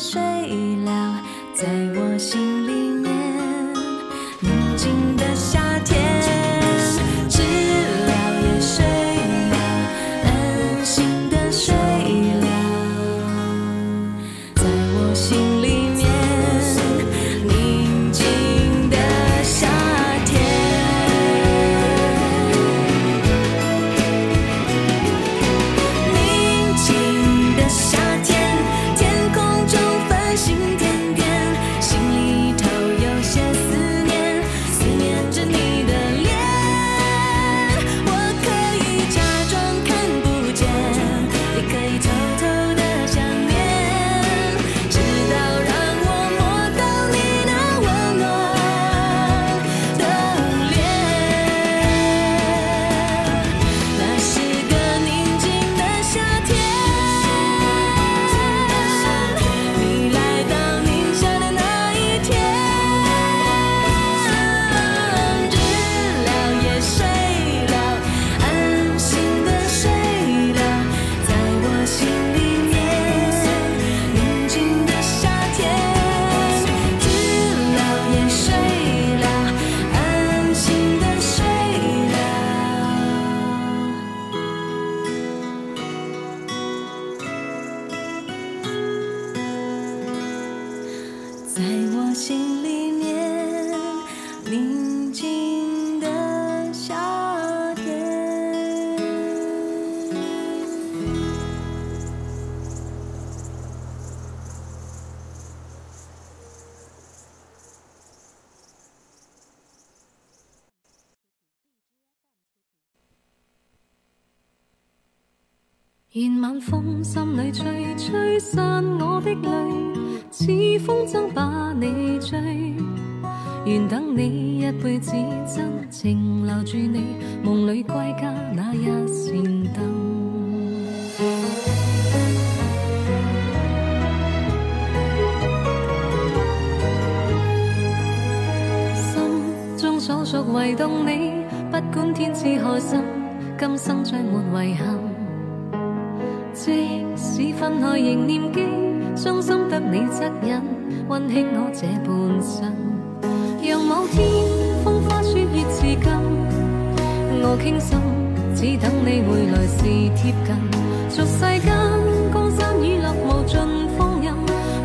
[0.04, 0.33] 睡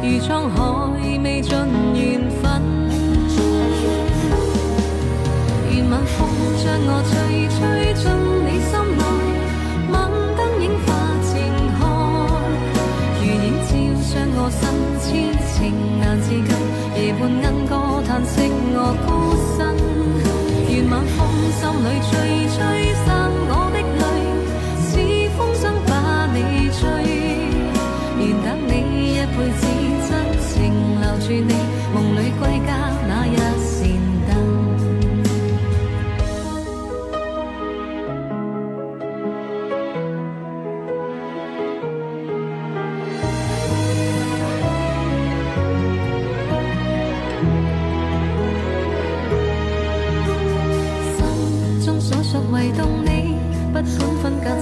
[0.08, 0.56] 如沧海
[1.22, 1.52] 未尽
[1.94, 2.42] 缘分。
[5.70, 6.16] 愿晚风
[6.56, 7.12] 将我吹，
[7.52, 7.58] 吹
[7.92, 8.02] 进
[8.46, 9.02] 你心内，
[9.92, 9.94] 晚
[10.34, 10.88] 灯映花
[11.28, 11.30] 渐
[11.76, 11.80] 开，
[13.20, 13.70] 如影照
[14.08, 14.60] 将我身，
[15.04, 15.06] 痴
[15.52, 15.60] 情
[16.00, 16.50] 难自禁，
[16.96, 17.70] 夜半莺歌
[18.06, 18.34] 叹息
[18.72, 19.06] 我孤
[19.58, 19.60] 身。
[20.70, 21.16] 愿晚风
[21.52, 22.10] 心里吹，
[22.56, 22.56] 吹
[23.04, 23.06] 散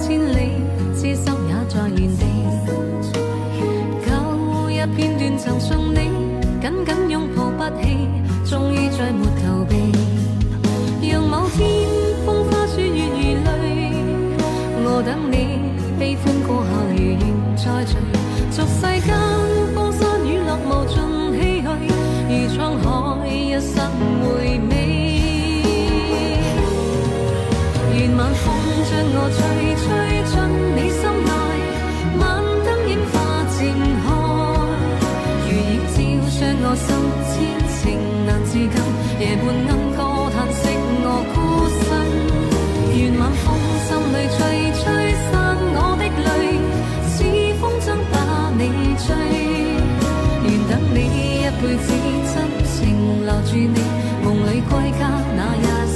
[0.07, 0.55] 千里，
[0.95, 2.23] 痴心也在原地。
[4.05, 4.09] 旧
[4.69, 5.99] 日片段曾送你，
[6.61, 8.07] 紧紧拥抱不弃，
[8.49, 9.75] 终于再没逃避。
[11.11, 11.59] 让某天
[12.25, 13.91] 风花雪月如泪，
[14.85, 15.35] 我等你
[15.99, 17.19] 悲欢过后如愿
[17.57, 17.97] 再聚。
[18.49, 19.13] 俗世间
[19.75, 21.03] 江山雨落无尽
[21.33, 21.83] 唏嘘，
[22.29, 23.75] 如沧海一生
[29.09, 29.39] 我吹，
[29.83, 29.85] 吹
[30.27, 30.35] 进
[30.75, 31.31] 你心内，
[32.19, 32.23] 晚
[32.65, 33.15] 灯映花
[33.55, 33.57] 渐
[34.03, 34.05] 开，
[35.45, 36.85] 如影照伤我心，
[37.31, 37.35] 千
[37.71, 37.75] 情
[38.25, 38.67] 难自禁，
[39.19, 39.99] 夜半莺歌
[40.33, 40.59] 叹息
[41.03, 41.35] 我孤
[41.85, 41.87] 身。
[42.97, 43.45] 愿晚风
[43.85, 44.37] 心里吹，
[44.75, 44.83] 吹
[45.31, 45.31] 散
[45.73, 46.59] 我的泪，
[47.07, 47.15] 似
[47.61, 48.15] 风筝把
[48.57, 48.61] 你
[48.97, 49.07] 追。
[50.43, 50.97] 愿等你
[51.41, 51.87] 一辈子，
[52.33, 52.35] 真
[52.65, 52.75] 情
[53.25, 53.79] 留住你，
[54.23, 55.01] 梦里归家
[55.35, 55.86] 那一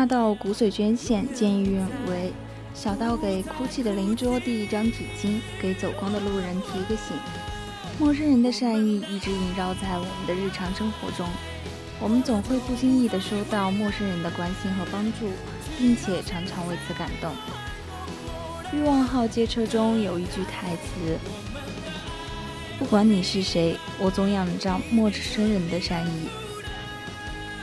[0.00, 2.32] 大到骨髓捐献，见义勇为；
[2.72, 7.14] 小到给哭泣的邻桌递一张纸巾，给走光的路人提个醒。
[7.98, 11.28] 陌生人的善意一直萦绕在我们的日常生活中，
[12.00, 15.28] 我们总会不经意地收到陌生人的关心和帮助，
[15.78, 17.30] 并且常常为此感动。
[18.72, 21.18] 欲望号街车中有一句台词
[22.80, 26.28] ：“不管你是谁，我总仰仗陌生人的善意。”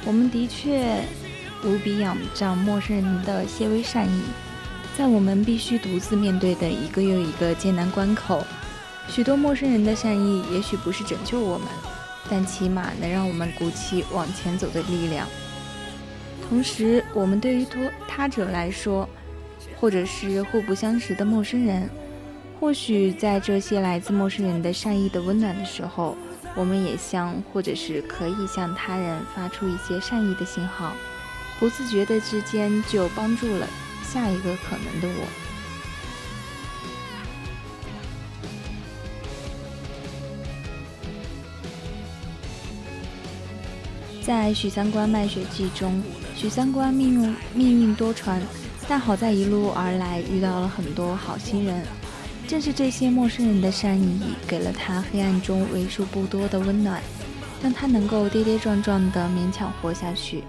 [0.06, 1.02] 我们的确
[1.64, 4.22] 无比仰仗陌生人的些微善意，
[4.98, 8.44] 在我们必须独自面对的一个又一个艰难关口，
[9.08, 11.68] 许多陌生人的善意也许不是拯救我们，
[12.30, 15.28] 但起码能让我们鼓起往前走的力量。
[16.48, 19.08] 同时，我们对于他他者来说，
[19.80, 21.90] 或者是互不相识的陌生人，
[22.60, 26.16] 或许在这些来自陌生人的善意的温暖的时候，
[26.56, 30.94] 我们也向或者是可以向他人发出一些善意的信号，
[31.60, 33.68] 不自觉的之间就帮助了
[34.04, 35.28] 下一个可能的我。
[44.24, 46.04] 在许三观卖血记中，
[46.36, 48.42] 许三观命运命运多舛，
[48.86, 51.82] 但好在一路而来遇到了很多好心人，
[52.46, 57.02] 正是这些陌生人的善意，给了他黑暗中为数不多的温暖，
[57.64, 60.44] 让他能够跌跌撞撞的勉强活下去。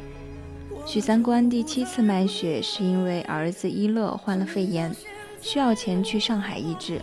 [0.88, 4.90] 许三观第七次卖血，是因为儿子一乐患了肺炎，
[5.38, 6.98] 需要钱去上海医治，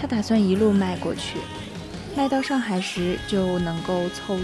[0.00, 1.40] 他打算一路卖过去，
[2.16, 4.38] 卖到上海时就能够凑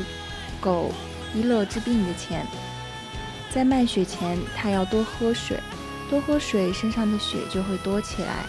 [0.60, 0.90] 够。
[1.32, 2.44] 一乐治病的钱，
[3.50, 5.60] 在卖血前，他要多喝水，
[6.10, 8.46] 多喝水，身上的血就会多起来，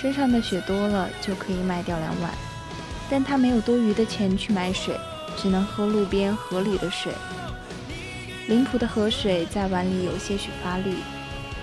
[0.00, 2.30] 身上的血多了就可以卖掉两碗。
[3.10, 4.98] 但他没有多余的钱去买水，
[5.36, 7.12] 只能喝路边河里的水。
[8.46, 10.96] 林浦的河水在碗里有些许发绿，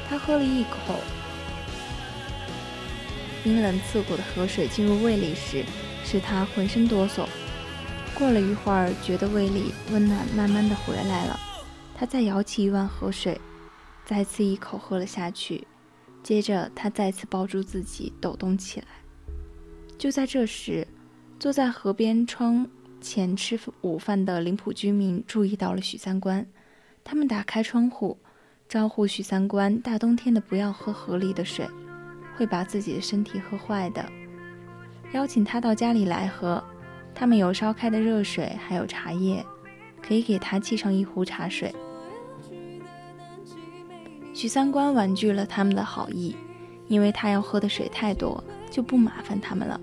[0.09, 0.95] 他喝了一口，
[3.43, 5.63] 冰冷刺骨的河水进入胃里时，
[6.03, 7.27] 使他浑身哆嗦。
[8.15, 11.39] 过了一会儿，觉得胃里温暖慢慢的回来了。
[11.95, 13.39] 他再舀起一碗河水，
[14.03, 15.67] 再次一口喝了下去。
[16.23, 18.87] 接着，他再次抱住自己，抖动起来。
[19.99, 20.87] 就在这时，
[21.39, 22.67] 坐在河边窗
[22.99, 26.47] 前吃午饭的林浦居民注意到了许三观。
[27.03, 28.17] 他们打开窗户，
[28.69, 31.67] 招呼许三观：大冬天的不要喝河里的水，
[32.35, 34.05] 会把自己的身体喝坏的。
[35.13, 36.63] 邀请他到家里来喝。
[37.13, 39.45] 他们有烧开的热水，还有茶叶，
[40.01, 41.75] 可以给他沏上一壶茶水。
[44.33, 46.35] 许三观婉拒了他们的好意，
[46.87, 49.79] 因为他要喝的水太多，就不麻烦他们了。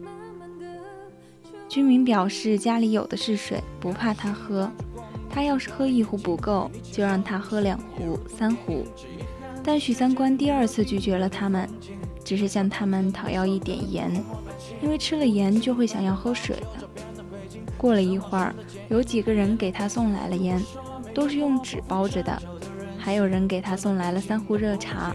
[1.69, 4.73] 居民表示家里有的是水，不怕他喝。
[5.39, 8.85] 他要是喝一壶不够，就让他喝两壶、三壶。
[9.63, 11.69] 但许三观第二次拒绝了他们，
[12.25, 14.13] 只是向他们讨要一点盐，
[14.83, 16.89] 因为吃了盐就会想要喝水的。
[17.77, 18.53] 过了一会儿，
[18.89, 20.61] 有几个人给他送来了盐，
[21.15, 22.37] 都是用纸包着的。
[22.99, 25.15] 还有人给他送来了三壶热茶。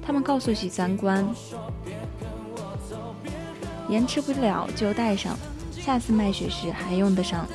[0.00, 1.28] 他们告诉许三观，
[3.90, 5.36] 盐吃不了就带上，
[5.72, 7.46] 下次卖血时还用得上。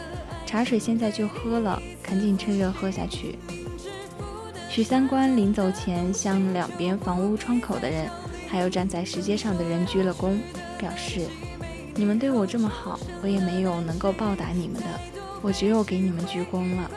[0.53, 3.39] 茶水现在就喝了，赶紧趁热喝下去。
[4.69, 8.07] 许三观临走前向两边房屋窗口的人，
[8.47, 10.37] 还有站在石阶上的人鞠了躬，
[10.77, 11.21] 表示。
[11.95, 14.87] 你们对我这么好，我也没有能够报答你们的，
[15.41, 16.91] 我只有给你们鞠躬了。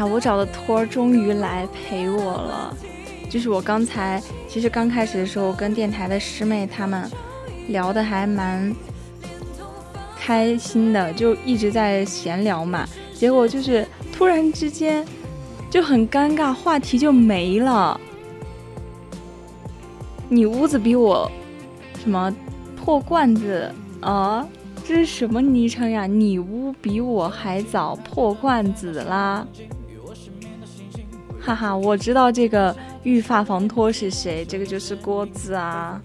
[0.00, 2.74] 呀，我找的托儿终于来陪我了。
[3.28, 7.08] 就是我刚才，其实刚开始的时候跟电台的师妹他们
[7.68, 8.74] 聊的还蛮
[10.18, 12.88] 开心的，就一直在闲聊嘛。
[13.14, 15.06] 结果就是突然之间
[15.68, 18.00] 就很尴尬，话题就没了。
[20.30, 21.30] 你屋子比我
[22.02, 22.34] 什么
[22.74, 23.70] 破罐子
[24.00, 24.48] 啊？
[24.82, 26.06] 这是什么昵称呀？
[26.06, 29.46] 你屋比我还早破罐子啦！
[31.40, 36.00] 哈哈，我知道这个浴发防脱是谁，这个就是郭子啊。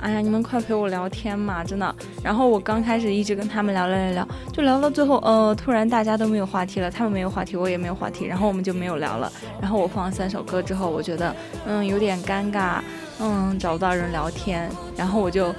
[0.00, 1.92] 哎呀，你们快陪我聊天嘛，真的。
[2.22, 9.32] 然后我刚开始一直跟他们聊聊聊聊，就聊到最后，呃，突然大家都没有话题了，他们没有话题，我也没有话题，然后我们就没有聊了。
[9.60, 11.34] 然后我放了三首歌之后，我觉得，
[11.66, 12.78] 嗯，有点尴尬，
[13.18, 14.70] 嗯，找不到人聊天。
[14.96, 15.52] 然后我就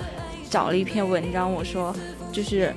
[0.49, 1.93] 找了一篇文章，我说，
[2.31, 2.73] 就是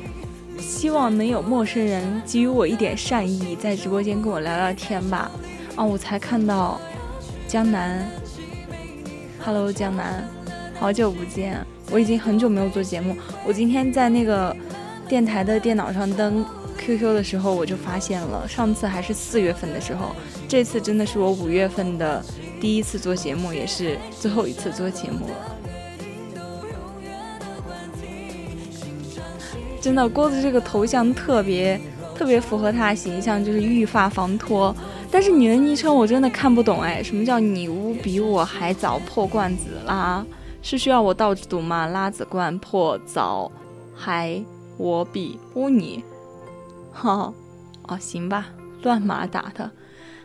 [0.63, 5.31] 希望能有陌生人给予我一点善意，在直播间跟我聊聊天吧。
[5.77, 6.81] 哦，我才看到
[7.49, 8.09] 江南
[9.45, 10.25] ，Hello，江南。
[10.79, 13.17] 好久不见，我已经很久没有做节目。
[13.45, 14.57] 我今天在那个
[15.09, 16.45] 电台的电脑上登
[16.79, 20.15] QQ 的时候，我就发现了，上次还是四月份的时候，
[20.49, 22.25] 这次真的是我五月份的
[22.61, 25.59] 第一次做节目，也是最后一次做节目了。
[29.83, 31.79] 真的，郭子这个头像特别
[32.15, 34.75] 特别符合他的形象，就是欲发防脱。
[35.11, 40.25] 但是你的昵称我真的看不懂哎，什么叫你屋比我还早破罐子啦？
[40.63, 41.87] 是需要我倒着读吗？
[41.87, 43.51] 拉子罐破早，
[43.93, 44.41] 还
[44.77, 46.05] 我比乌尼，
[46.93, 47.35] 哈，
[47.89, 48.51] 哦，行吧，
[48.85, 49.69] 乱码打的，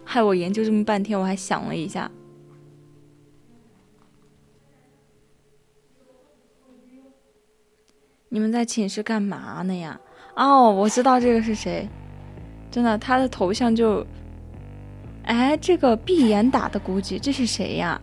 [0.03, 2.11] 害我研究这么半天，我还想了一下。
[8.29, 9.99] 你们在寝室干嘛呢呀？
[10.35, 11.87] 哦，我知道这个是谁，
[12.69, 14.05] 真的，他的头像就，
[15.23, 17.99] 哎，这个闭眼打的估计这是谁呀？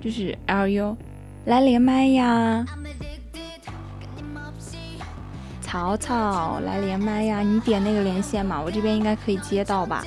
[0.00, 0.96] 就是 L U，
[1.46, 2.64] 来连麦呀！
[5.60, 7.40] 曹操来连麦呀！
[7.40, 10.04] 你点那个连线嘛，我这边应该可以接到吧？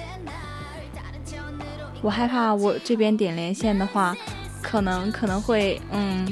[2.01, 4.15] 我害怕我这边点连线的话，
[4.61, 6.27] 可能可能会，嗯，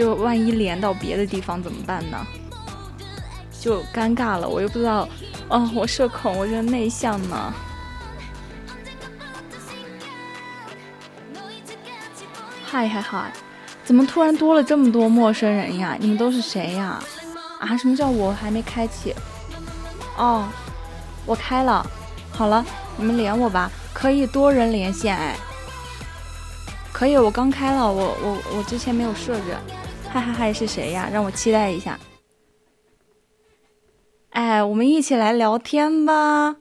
[0.00, 2.26] 就万一连到别的地方怎么办呢？
[3.60, 5.06] 就尴尬了，我又不知道，
[5.50, 7.52] 哦，我社恐，我这内向呢。
[12.64, 13.30] 嗨嗨嗨，
[13.84, 15.94] 怎么突然多了这么多陌生人呀？
[16.00, 16.98] 你们都是谁呀？
[17.58, 19.14] 啊，什么叫我还没开启？
[20.16, 20.48] 哦，
[21.26, 21.86] 我开了，
[22.32, 22.64] 好了，
[22.96, 25.36] 你们连我吧，可以多人连线哎，
[26.90, 29.54] 可以，我刚开了，我我我之前没有设置。
[30.12, 31.08] 嗨嗨嗨，是谁呀？
[31.08, 31.96] 让我期待一下。
[34.30, 36.56] 哎，我们一起来聊天吧。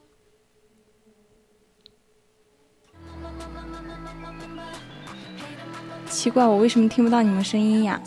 [6.08, 8.00] 奇怪，我为什么听不到你们声音呀？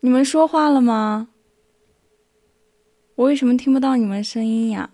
[0.00, 1.28] 你们说话了吗？
[3.14, 4.90] 我为什么听不到你们声音呀？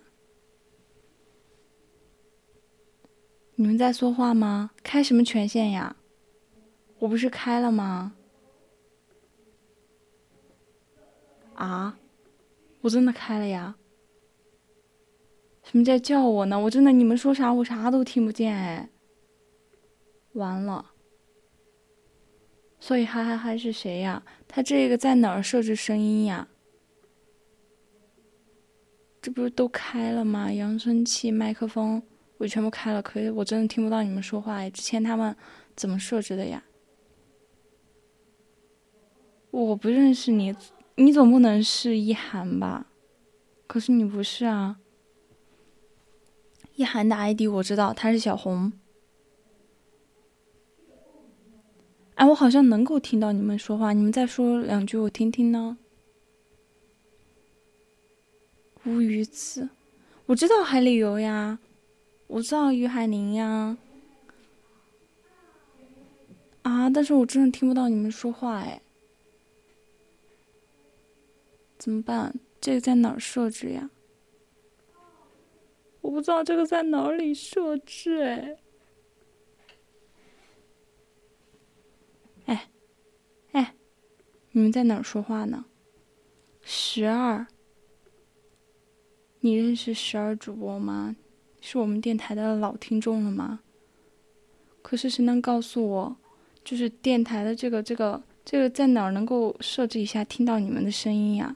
[3.56, 4.70] 你们在说话吗？
[4.84, 5.96] 开什么权限呀？
[7.04, 8.14] 我不是开了吗？
[11.54, 11.98] 啊？
[12.80, 13.76] 我真的开了呀！
[15.62, 16.58] 什么在叫我呢？
[16.58, 18.88] 我真的，你们说啥我啥都听不见哎！
[20.32, 20.92] 完了，
[22.80, 24.22] 所以嗨嗨嗨是谁呀？
[24.48, 26.48] 他这个在哪儿设置声音呀？
[29.20, 30.50] 这不是都开了吗？
[30.50, 32.02] 扬声器、麦克风
[32.38, 34.70] 我全部开了，可是我真的听不到你们说话哎！
[34.70, 35.36] 之前他们
[35.76, 36.64] 怎么设置的呀？
[39.62, 40.54] 我不认识你。
[40.96, 42.86] 你总不能是一涵吧？
[43.66, 44.78] 可是你不是啊。
[46.74, 48.72] 一涵的 ID 我知道，他是小红。
[52.16, 55.78] 哎，我好像能够听到你们说话，你们再说两句我听听呢。
[58.86, 59.68] 乌鱼子，
[60.26, 61.58] 我知道海里游呀，
[62.26, 63.76] 我知道于海宁呀。
[66.62, 68.80] 啊，但是我真的听不到你们说话哎。
[71.84, 72.34] 怎么办？
[72.62, 73.90] 这个在哪儿设置呀？
[76.00, 78.56] 我不知道这个在哪里设置哎。
[82.46, 82.70] 哎，
[83.52, 83.74] 哎，
[84.52, 85.66] 你们在哪儿说话呢？
[86.62, 87.46] 十二，
[89.40, 91.14] 你认识十二主播吗？
[91.60, 93.60] 是我们电台的老听众了吗？
[94.80, 96.16] 可是谁能告诉我，
[96.64, 101.54] 就是电台的这个这个这个在哪儿能够设置一下，听到你们的声音呀？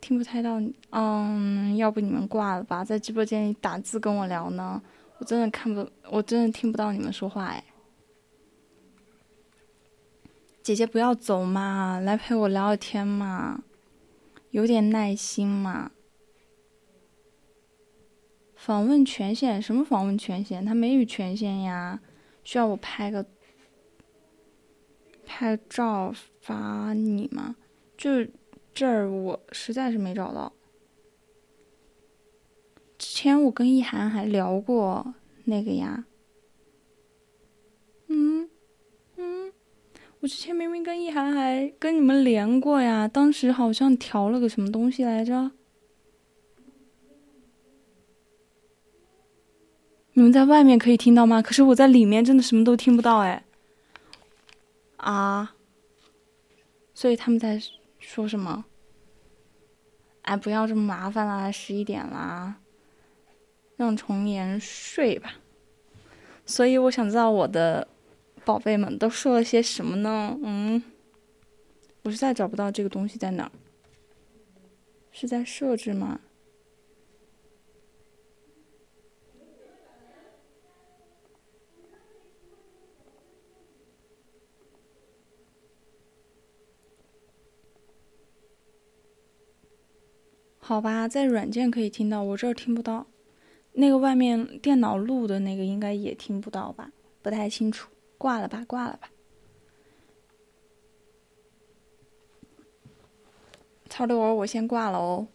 [0.00, 4.82] 听不太到，嗯，要不你们挂了吧，在直播间里打字跟我聊呢，
[5.18, 7.62] 我真的看不，我真的听不到你们说话哎。
[10.62, 13.62] 姐姐不要走嘛，来陪我聊聊天嘛，
[14.50, 15.90] 有点耐心嘛。
[18.56, 19.60] 访问权限？
[19.60, 20.64] 什么访问权限？
[20.64, 22.00] 他没有权限呀，
[22.42, 23.26] 需要我拍个
[25.24, 27.56] 拍照发你吗？
[27.96, 28.26] 就。
[28.72, 30.52] 这儿我实在是没找到。
[32.96, 35.14] 之前我跟一涵还聊过
[35.44, 36.04] 那个呀。
[38.08, 38.48] 嗯
[39.16, 39.52] 嗯，
[40.20, 45.50] 我之前明明跟一涵还跟你们连过呀，当时好像调了个什么东西来着。
[50.12, 51.40] 你们在外面可以听到吗？
[51.40, 53.44] 可是我在里面真的什么都听不到哎。
[54.96, 55.54] 啊。
[56.94, 57.60] 所以他们在。
[58.12, 58.64] 说什么？
[60.22, 62.56] 哎，不要这么麻烦啦，十一点啦，
[63.76, 65.34] 让重言睡吧。
[66.44, 67.86] 所以我想知道我的
[68.44, 70.36] 宝贝们都说了些什么呢？
[70.42, 70.82] 嗯，
[72.02, 73.52] 我实在找不到这个东西在哪儿，
[75.12, 76.18] 是在设置吗？
[90.70, 93.08] 好吧，在软件可以听到，我这儿听不到。
[93.72, 96.92] 那个外面电脑录的那个应该也听不到吧？
[97.22, 99.10] 不太清楚，挂了吧，挂了吧。
[103.88, 105.26] 操的玩，我先挂了哦。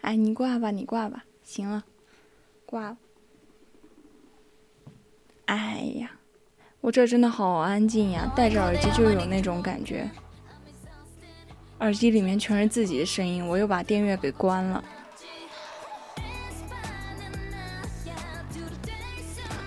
[0.00, 1.84] 哎，你挂吧，你挂吧，行了，
[2.64, 2.98] 挂了。
[5.44, 6.17] 哎呀。
[6.80, 10.08] 我这真的好安静呀，戴着耳机就有那种感觉。
[11.80, 14.82] 耳机里面全是自己的声音，我又把电乐给关了。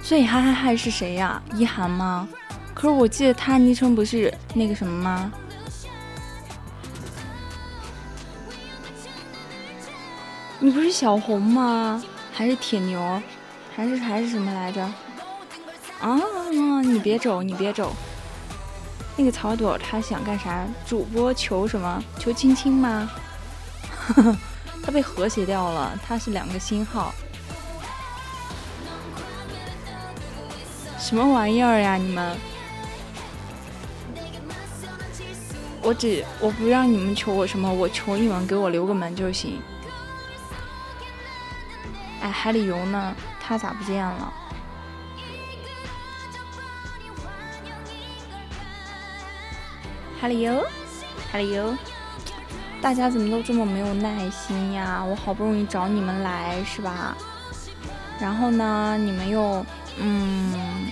[0.01, 1.41] 所以嗨嗨嗨是谁呀？
[1.53, 2.27] 一涵吗？
[2.73, 5.31] 可是我记得他昵称不是那个什么吗？
[10.59, 12.03] 你不是小红吗？
[12.33, 13.21] 还是铁牛？
[13.75, 14.89] 还是还是什么来着？
[16.01, 16.81] 啊！
[16.83, 17.93] 你别走，你别走。
[19.15, 20.65] 那个草朵他想干啥？
[20.85, 22.03] 主播求什么？
[22.19, 23.09] 求亲亲吗？
[24.83, 27.13] 他被和谐掉了，他是两个星号。
[30.97, 32.37] 什么玩意儿呀，你们！
[35.83, 39.61] 我只我不让你们求我什么，我求你们给我留个门就行。
[42.21, 43.15] 哎，海里游呢？
[43.39, 44.33] 他咋不见了？
[50.21, 50.63] 海里游，
[51.31, 51.75] 海里游，
[52.79, 55.03] 大家怎么都这么没有耐心呀？
[55.03, 57.17] 我好不容易找你们来，是吧？
[58.19, 59.65] 然后呢，你们又
[59.97, 60.91] 嗯，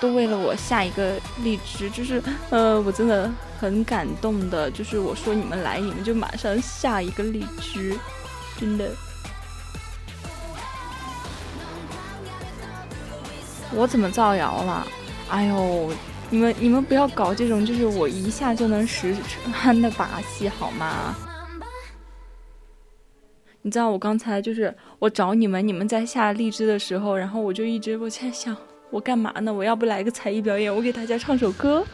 [0.00, 7.96] 都为了我下一个荔枝，就是呃，我真的很感动的，就是我说你们来，你们就马上下一个荔枝，
[8.58, 8.90] 真的。
[13.70, 14.84] 我怎么造谣了？
[15.30, 15.92] 哎呦，
[16.32, 19.14] 你们你们不要搞这种就是我一下就能识
[19.52, 21.14] 穿的把戏好吗？
[23.60, 28.56] 你知道我刚才就是我找你们，你们在下荔枝的时候，然后我就一直我在想，
[28.88, 29.52] 我干嘛呢？
[29.52, 31.84] 我要不来个才艺表演，我给大家唱首歌？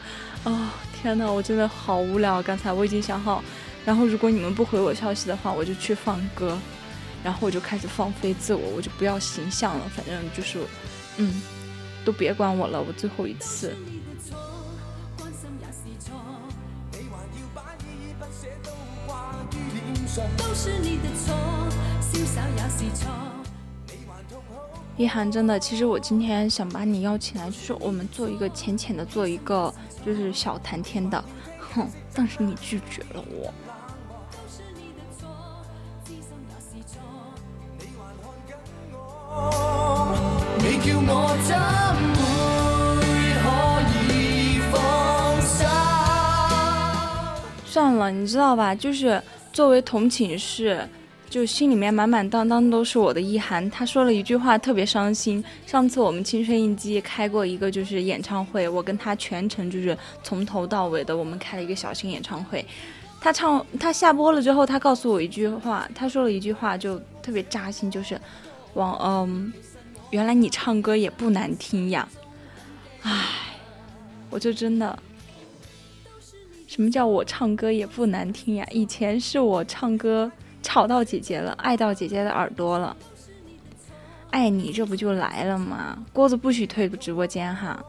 [0.45, 2.41] 哦，天呐，我真的好无聊。
[2.41, 3.43] 刚才我已经想好，
[3.83, 6.57] 然后如果你们不回我消息的话，我就去放歌，
[7.25, 10.59] 然后我就开始放飞自我，我就不要形象了，反正就是，
[11.17, 11.41] 嗯。
[12.05, 13.75] 都别管我了，我最后一次。
[24.97, 29.73] 一涵，真的，其实我今天想把你邀请来，就是我们做一个浅浅的，做一个
[30.05, 31.23] 就是小谈天的，
[31.73, 33.49] 哼，但是你拒绝了我。
[40.57, 41.55] 你叫我怎
[42.19, 42.19] 会
[43.87, 44.75] 可以放
[45.41, 45.63] 手
[47.65, 48.75] 算了，你知道吧？
[48.75, 49.23] 就是
[49.59, 50.87] 作为同寝室，
[51.29, 53.69] 就心里面满满当当都是我的意涵。
[53.69, 55.43] 他说了一句话特别伤心。
[55.67, 62.65] 上次我们青春印记开过一个就是演唱会，我跟他全程就是从头到尾的，我们开了一个小型演唱会。
[63.19, 68.17] 他唱，他下播了之后，他告诉我一句话，他说了一句话就特别扎心，就是
[68.75, 69.51] 往嗯。
[70.11, 72.07] 原来你唱歌也不难听呀，
[73.01, 73.25] 唉，
[74.29, 74.97] 我就真的，
[76.69, 78.67] 什么叫我唱歌也不难听呀？
[78.69, 82.95] 以前是我唱歌吵到姐姐了，爱到姐姐的耳朵了，
[84.29, 86.05] 爱你这不就来了吗？
[86.13, 87.83] 锅子不许退直播间哈，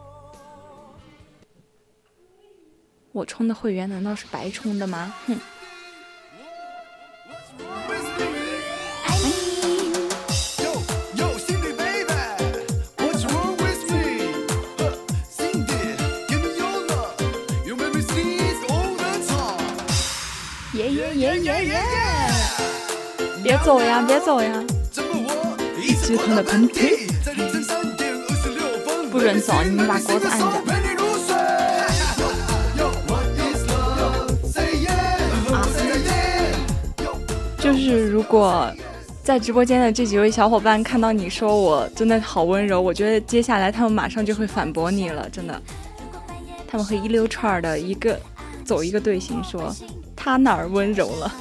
[3.12, 5.14] 我充的会员难道是白充的吗？
[5.26, 5.36] 哼。
[23.42, 24.64] 别走呀，别走呀！
[25.82, 27.06] 一直吞的喷嚏，
[29.10, 30.46] 不准走，你们把锅子按着。
[37.58, 38.72] 就是如果
[39.22, 45.60] 在直播间的这几位小伙伴看到你说我真的好温柔，我觉得接下来他们马上就会反驳你了，真的，
[46.66, 48.18] 他们会一溜串的一个
[48.64, 49.74] 走一个队形说。
[50.22, 51.32] 他哪儿温柔了？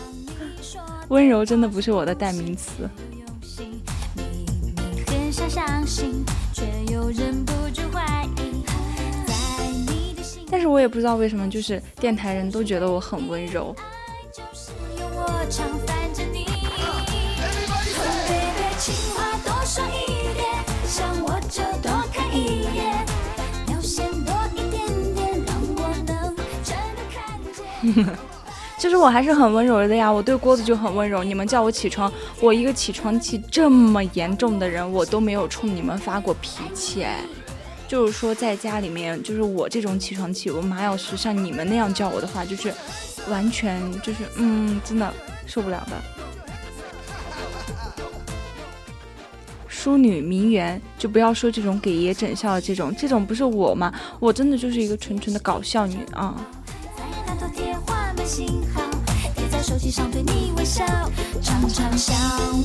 [1.10, 2.90] 温柔真的不是我的代名词。
[10.52, 13.76] 但是我也不知道为什么，就是电台人都觉得我很温柔。
[28.80, 31.22] 就是我还是很温柔的呀，我对郭子就很温柔。
[31.22, 32.10] 你们叫我起床，
[32.40, 37.04] 我一个起床气这么严重的人，我都没有冲你们发过脾气。
[37.04, 37.20] 哎，
[37.90, 42.74] 就是说在家里面，就是我这种起床气，我妈要是像你们那样叫我的话，就是
[43.30, 45.14] 完全就是嗯，真的
[45.46, 45.98] 受不了的。
[49.68, 53.94] 淑女名媛就不要说这种给爷整笑的这种，这种不是我吗？
[54.22, 56.36] 我真的就是一个纯纯的搞笑女啊。
[57.26, 58.82] 那头贴画满信号，
[59.36, 60.86] 贴在手机上对你微笑，
[61.42, 62.16] 常常想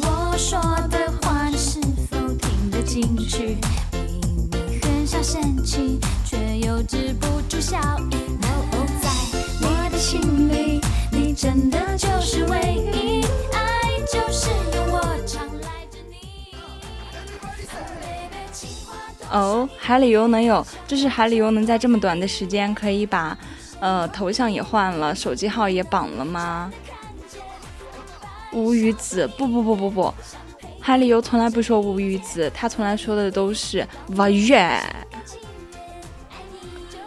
[0.02, 1.80] 我说的话，你是
[2.10, 3.56] 否听得进去？
[3.92, 4.20] 明
[4.50, 7.78] 明很想生气，却又止不住笑
[8.10, 8.16] 意。
[8.42, 9.08] 哦，在
[9.62, 10.80] 我的心里，
[11.10, 12.58] 你真的就是唯
[12.92, 13.60] 一，爱
[14.06, 16.52] 就是有我常赖着你。
[18.00, 23.36] Baby，情话多哦，海里游能有，就是海里游能在这么短的时间可以把，
[23.84, 26.72] 呃，头像也换了，手机号也绑了吗？
[28.50, 30.14] 无语子，不不不不不，
[30.80, 34.80] 海里游从来不说无语子，他从来说的都是哇耶，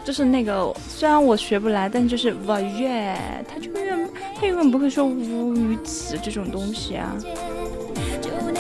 [0.04, 3.18] 就是那个虽然我学不来，但就是哇耶，
[3.52, 4.10] 他就永远
[4.40, 7.16] 他永远不会说无语子这种东西啊。
[8.22, 8.54] 就能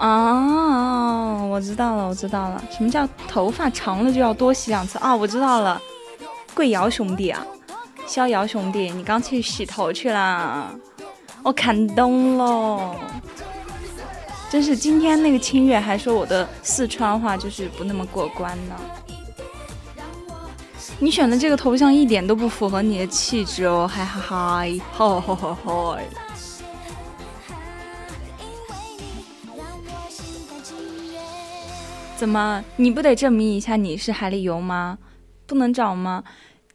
[0.00, 5.14] 哦，我知道了，我知道了，什么叫头发长了就要多洗两次啊？
[5.14, 5.78] 我知道了，
[6.54, 7.46] 贵瑶兄弟啊，
[8.06, 10.70] 逍遥兄弟，你刚去洗头去啦？
[11.42, 12.96] 我看懂了，
[14.48, 18.74] 真是今天那个清月还说我的四川话就是不那么过关呢。
[20.98, 25.98] 你选的这个头像一点都不符合你的气质哦，嗨嗨嗨，吼吼吼吼！
[32.20, 32.62] 怎么？
[32.76, 34.98] 你不得证明一下你是海里游吗？
[35.46, 36.22] 不能找吗？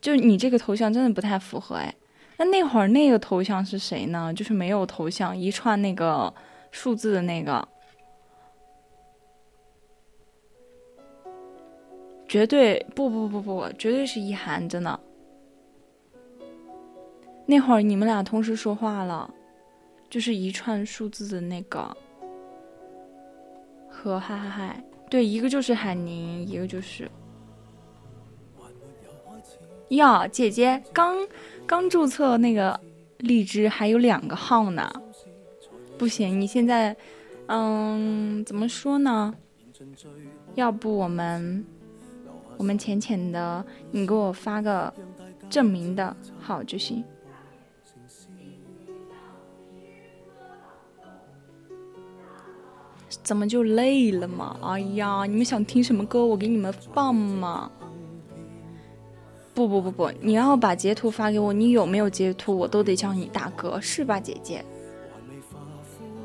[0.02, 1.94] 就你这个头像真的不太符合哎。
[2.38, 4.34] 那那会儿那个头像是谁呢？
[4.34, 6.34] 就是没有头像，一串那个
[6.72, 7.68] 数字的那个，
[12.28, 15.00] 绝对不不不不，绝对是一涵，真的。
[17.46, 19.32] 那会儿你们俩同时说话了，
[20.10, 21.96] 就是一串数字的那个
[23.88, 24.84] 和嗨嗨嗨。
[25.16, 27.10] 对，一个就是海宁，一个就是
[29.92, 31.26] 呀，姐姐刚
[31.66, 32.78] 刚注册那个
[33.20, 34.92] 荔枝，还有两个号呢。
[35.98, 36.94] 不行，你现在，
[37.46, 39.34] 嗯，怎么说呢？
[40.56, 41.66] 要不我们
[42.58, 44.94] 我们浅浅的，你给我发个
[45.50, 47.02] 证明的号就行。
[53.26, 54.56] 怎么就累了嘛？
[54.62, 57.72] 哎呀，你们想听什么歌，我给你们放嘛。
[59.56, 64.64] 不不不不，你要把截图发给我，你有没有截图，我都得叫你大哥，是吧，姐姐？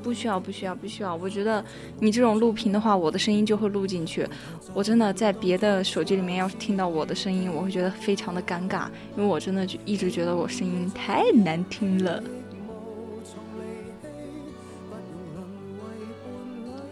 [0.03, 1.15] 不需要，不需要，不需要。
[1.15, 1.65] 我觉得
[1.99, 4.27] 你这种录屏的话，我的声音就会录进去。
[4.75, 12.23] 我真的在别的手机里面要是听到我的声音，我会觉得非常的尴尬，因为我真的就一直觉得我声音太难听了。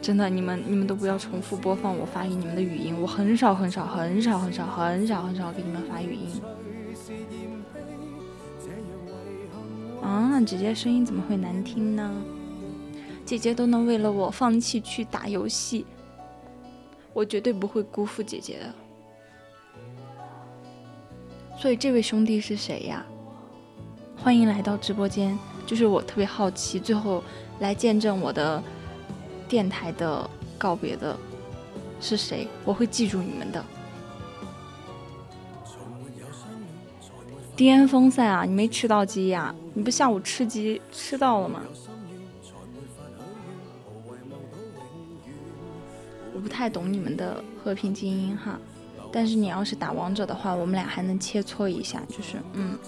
[0.09, 6.41] 真的，你们你们都不要重复播放我发给你们的语音，我很少很少很少很少很少很少给你们发语音。
[10.01, 12.11] 啊，姐姐声音怎么会难听呢？
[13.27, 15.85] 姐姐都能为了我放弃去打游戏，
[17.13, 18.75] 我绝对不会辜负姐姐的。
[21.59, 23.05] 所以这位兄弟是谁呀？
[24.17, 27.23] 欢迎来到直播间，就是我特别好奇，最后
[27.59, 28.63] 来见证我的。
[29.49, 30.29] 电台的
[30.59, 31.17] 告别的
[32.01, 32.47] 是谁？
[32.65, 33.65] 我会记住你们的。
[37.57, 39.53] 巅峰赛啊，你没吃到鸡呀？
[39.75, 41.63] 你不下午吃鸡吃到了吗？
[46.35, 48.57] 我不太懂你们的和平精英哈，
[49.11, 52.79] 但是你要是打王者的话，我们俩还能切磋一下，就是嗯。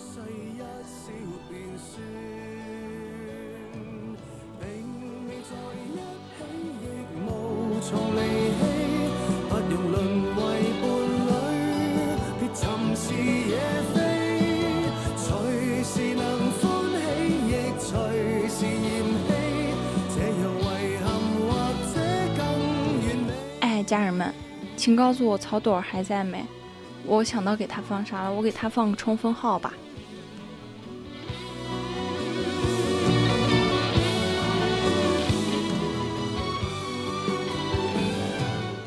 [23.90, 24.32] 家人们，
[24.76, 26.44] 请告诉我草朵还在没？
[27.04, 29.74] 我想到给他放啥了，我给他放个冲锋号吧。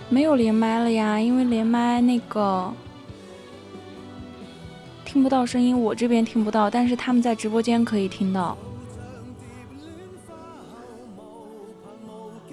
[0.07, 2.71] 没有连麦了呀，因为连麦那个
[5.03, 8.57] 听不到声音，我这边听不到，但是他们在直播间可以听到。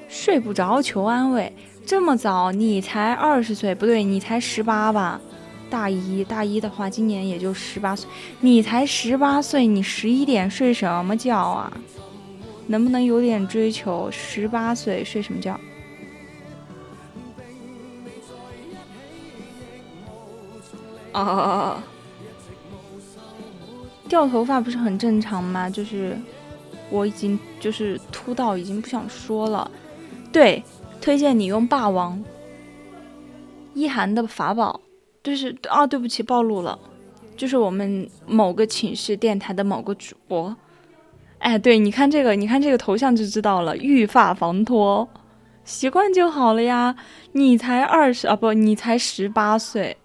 [0.09, 1.53] 睡不着求安慰，
[1.85, 2.53] 这么早？
[2.53, 5.21] 你才二十岁，不对，你才十八吧？
[5.69, 8.09] 大一，大一的话，今年也就十八岁。
[8.41, 11.73] 你才十八岁，你十一点睡什么觉啊？
[12.69, 14.09] 能不能有点追求？
[14.11, 15.59] 十八岁睡什么觉？
[21.13, 21.83] 哦，
[24.09, 25.69] 掉头发不是很正常吗？
[25.69, 26.17] 就是
[26.89, 29.69] 我已经就是秃到已经不想说了。
[30.33, 30.63] 对，
[31.01, 32.23] 推荐你用霸王
[33.75, 34.81] 一涵的法宝，
[35.23, 36.79] 就是啊，对不起，暴露了，
[37.37, 40.55] 就是我们某个寝室电台的某个主播。
[41.39, 45.09] 哎，对，你看这个，你看这个头像就知道了，育发防脱，
[45.65, 46.95] 习惯就好了呀。
[47.33, 49.97] 你才二十啊，不，你才十八岁。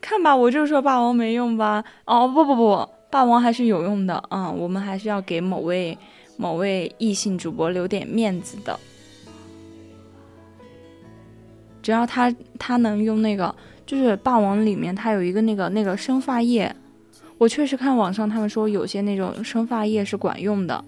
[0.00, 1.84] 看吧，我就说霸王没用吧？
[2.06, 4.50] 哦，不不不，霸王还是有用的啊！
[4.50, 5.98] 我们还是要给某位
[6.36, 8.78] 某位异性主播留点面子的。
[11.82, 13.54] 只要他他能用那个，
[13.84, 16.74] 就是霸王里面他有一个那个那个生发液，
[17.36, 20.82] 我确实看网上他们说有些那种生发液是管用的，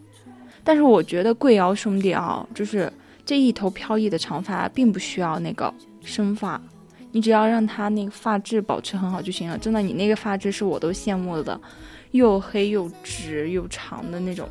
[0.65, 2.91] 但是我觉得贵瑶兄弟啊，就是
[3.27, 5.73] 这一头飘逸的长发并不需要那个
[6.03, 6.59] 生发。
[7.13, 11.61] 你只要让他那个发质保持很好就行了，真的，你那个发质是我都羡慕的，
[12.11, 14.49] 又黑又直又长的那种。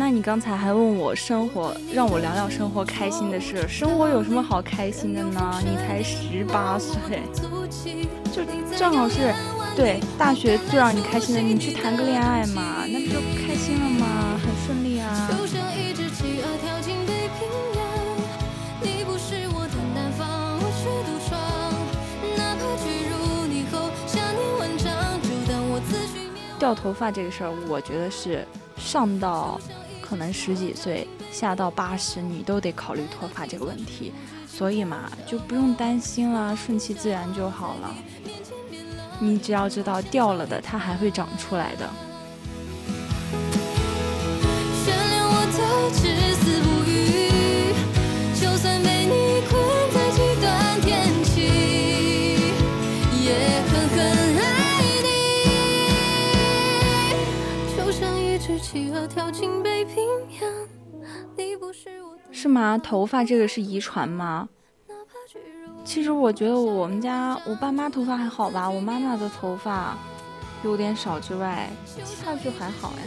[0.00, 3.68] 那你刚才还问我生活，让我聊聊生活开心的事。
[3.68, 5.60] 生活有什么好开心的呢？
[5.62, 7.20] 你才十八岁，
[8.32, 8.42] 就
[8.78, 9.30] 正好是，
[9.76, 14.40] 对大学最让你开心的，你去谈个恋爱嘛，那不就开心了吗？
[14.42, 15.28] 很顺利啊。
[26.58, 28.48] 掉头发这个事儿，我觉得是。
[28.76, 29.60] 上到
[30.10, 34.12] 可能十几岁，下到八十，你都得考虑脱发这个问题，
[34.48, 37.94] 所以嘛，就不用担心啦，顺其自然就好了。
[39.20, 41.88] 你只要知道掉了的，它还会长出来的。
[62.32, 62.78] 是吗？
[62.78, 64.48] 头发这个是遗传吗？
[65.84, 69.96] 其实我觉得我们家我爸妈头发还好吧，我妈妈的头发
[70.62, 73.02] 有点少之外，其他就还好呀。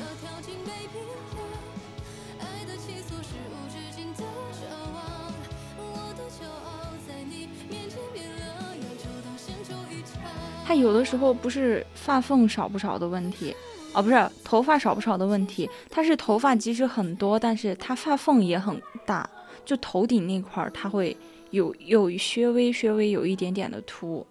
[10.65, 13.55] 他有的时候不是发缝少不少的问题。
[13.93, 19.29] 哦，不是头发少不少的问题，它是头发即使很多，但是它发缝也很大，
[19.63, 21.15] 就头顶那块儿它会
[21.51, 24.25] 有有稍微稍微有一点点的秃。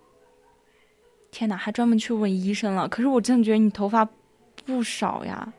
[1.30, 2.88] 天哪，还专门去问医生了。
[2.88, 4.06] 可是我真的觉得你头发
[4.66, 5.52] 不少呀。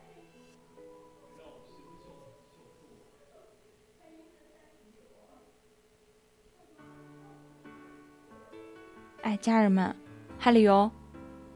[9.22, 9.96] 哎，家人们，
[10.38, 10.92] 海里游，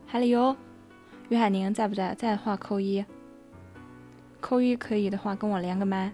[0.05, 0.55] 海里游。
[1.29, 2.15] 于海宁在不在？
[2.15, 3.03] 在的话扣一，
[4.39, 6.13] 扣一可以的话跟我连个麦。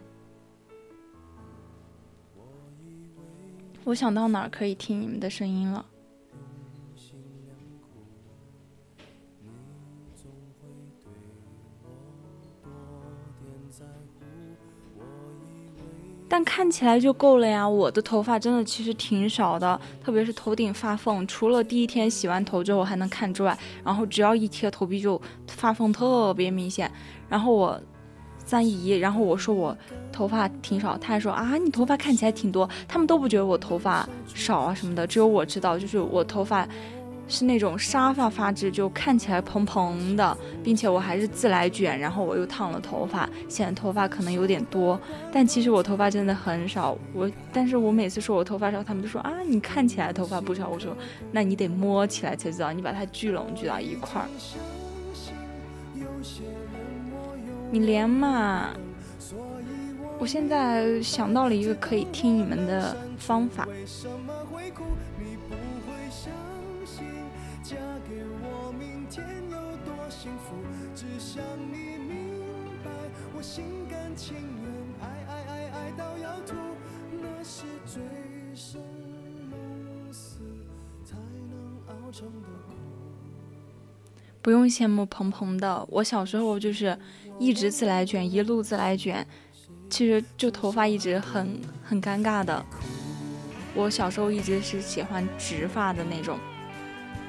[3.83, 5.85] 我想到哪儿可以听你们的声音了。
[16.55, 17.67] 看起来就够了呀！
[17.67, 26.91] 我的头发真的其实挺少的，特别是头顶发缝，除了第一天洗完头之后还能看之外，然后只要一贴头皮就发缝特别明显。
[27.27, 27.81] 然后我
[28.45, 29.75] 三姨，然后我说我
[30.11, 32.69] 头发挺少，她还说啊，你头发看起来挺多。
[32.87, 36.69] 他们都不觉得我头发少啊什么的，只有我知道，就是我头发
[37.27, 44.99] 是那种沙发发质，就看起来蓬蓬的，并且我还是自来卷，然后我又烫了头发，显得头发可能有点多。
[45.31, 50.67] 但其实我头发真的很少，我但是我每次说我头发少，他们都说啊，你看起来头发不少。
[50.67, 50.95] 我说
[51.31, 54.27] 那你得摸起来才知道，你把它聚拢聚到一块儿。
[57.71, 58.69] 你连嘛？
[60.19, 63.67] 我现在想到了一个可以听你们的方法。
[70.23, 70.55] 幸福
[70.95, 72.39] 只想你明
[72.81, 72.89] 白
[73.35, 74.33] 我心甘情
[74.63, 74.71] 愿
[75.01, 76.55] 爱爱爱爱到要吐
[84.41, 86.97] 不用羡慕鹏鹏的，我小时候就是
[87.37, 89.27] 一直自来卷，一路自来卷，
[89.89, 92.65] 其实就头发一直很很尴尬的。
[93.75, 96.39] 我小时候一直是喜欢直发的那种，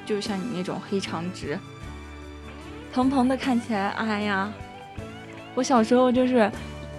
[0.05, 1.59] 就像你那种黑长直。
[2.95, 4.49] 蓬蓬的看起来，哎呀，
[5.53, 6.49] 我小时候就是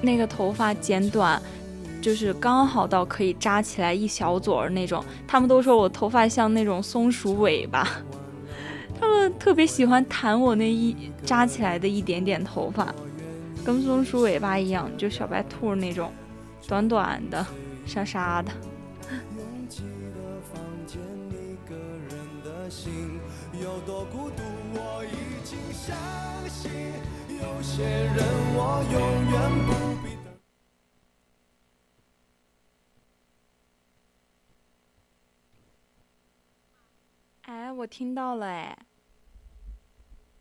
[0.03, 1.41] 那个头发剪短，
[2.03, 5.03] 就是刚好到可以扎起来一小撮儿那种。
[5.27, 7.89] 他们都说我头发像那种松鼠尾巴。
[9.01, 10.95] 他们特别喜欢弹我那一
[11.25, 12.95] 扎起来的一点点头发，
[13.65, 16.13] 跟松鼠尾巴一样，就小白兔那种，
[16.69, 17.47] 短短的，
[17.87, 18.53] 沙沙的。
[23.59, 24.43] 有多孤独
[37.43, 38.77] 哎，我听到了哎。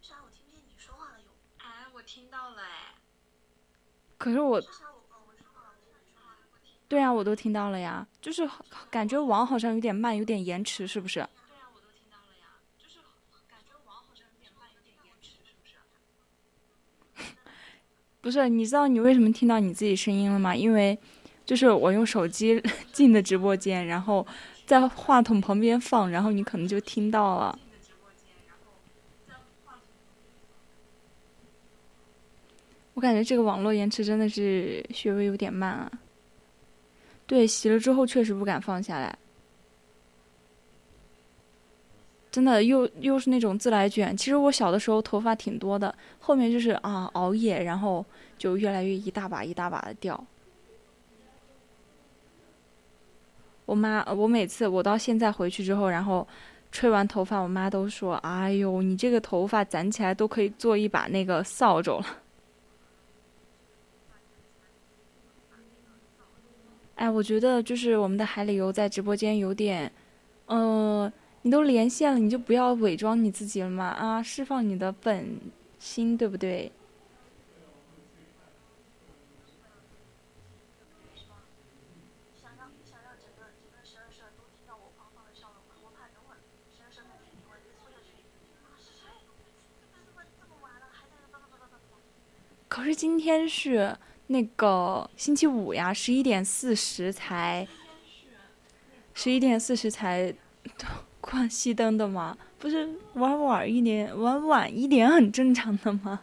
[0.02, 0.16] 啥？
[0.24, 1.30] 我听见你说话了有？
[1.60, 2.96] 哎，我听到了哎。
[4.18, 4.60] 可是我。
[6.88, 8.50] 对啊，我都听到了呀，就是
[8.90, 11.16] 感觉网好像有点慢，有点延迟，是不是？
[11.16, 13.00] 对啊，我都听到了呀，就是
[13.48, 15.76] 感觉网好像有点慢，有点延迟，是不是？
[18.26, 20.56] 不是，你知道你为什么听到你自己声音了吗？
[20.56, 20.98] 因为，
[21.46, 22.60] 就是我用手机
[22.92, 24.26] 进的直播间，然后。
[24.66, 27.60] 在话筒旁边放，然后你可能就听到了。
[32.96, 35.92] 我感觉这个网络延迟真的是稍微有点慢啊。
[37.28, 39.16] 对，洗了之后确实不敢放下来。
[42.36, 44.16] 真的又又是那种自来卷。
[44.18, 48.06] 其实我小的时候头发挺多的，后面就是啊熬夜，然后
[48.38, 50.22] 就越来越一大把一大把的掉。
[53.66, 56.28] 我妈，我每次我到现在回去之后，然后
[56.74, 62.06] 吹完头发，我妈都说：“哎呦，你这个头发攒起来都可以做一把那个扫帚了。”
[66.96, 69.90] 哎，我觉得就是我们的海里游在直播间有点，
[70.48, 71.10] 呃，
[71.46, 75.40] 你都连线了，你就不要伪装你自己了嘛，啊，释放你的本
[75.78, 76.72] 心，对不对？
[92.68, 93.96] 可是今天是
[94.28, 97.68] 那个星期五呀，十一点四十才，
[99.14, 100.34] 十一点四十才
[101.28, 102.38] 关熄灯的吗？
[102.60, 106.22] 不是玩晚一点，玩晚一点很正常的吗？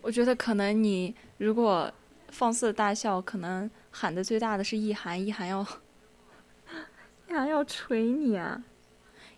[0.00, 1.92] 我觉得可能你如果
[2.28, 5.66] 放肆大笑，可能喊的最大的是意涵，意涵要。
[7.26, 8.62] 还要捶你啊！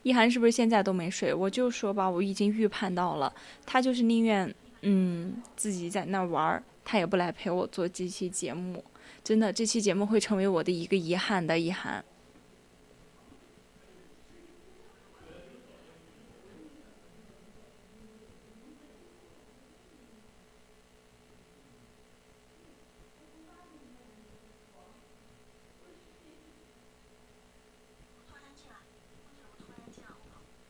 [0.02, 1.32] 意涵是不是现在都没睡？
[1.32, 3.32] 我就说吧，我已经预判到了，
[3.64, 8.84] 他就是宁愿嗯自己在那玩儿，他也不来陪我做这期节目。
[9.24, 12.04] 真的，这期节目会成为我的一个遗憾的遗憾。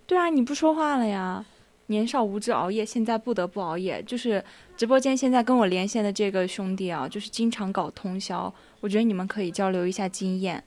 [0.07, 1.45] 对啊，你不说话了呀？
[1.87, 4.03] 年少无知熬夜，现在不得不熬夜。
[4.03, 4.45] 就是
[4.77, 8.53] 直播间现在跟我连线的这个兄弟啊，就是经常搞通宵。
[8.81, 10.63] 我觉得你们可以交流一下经验。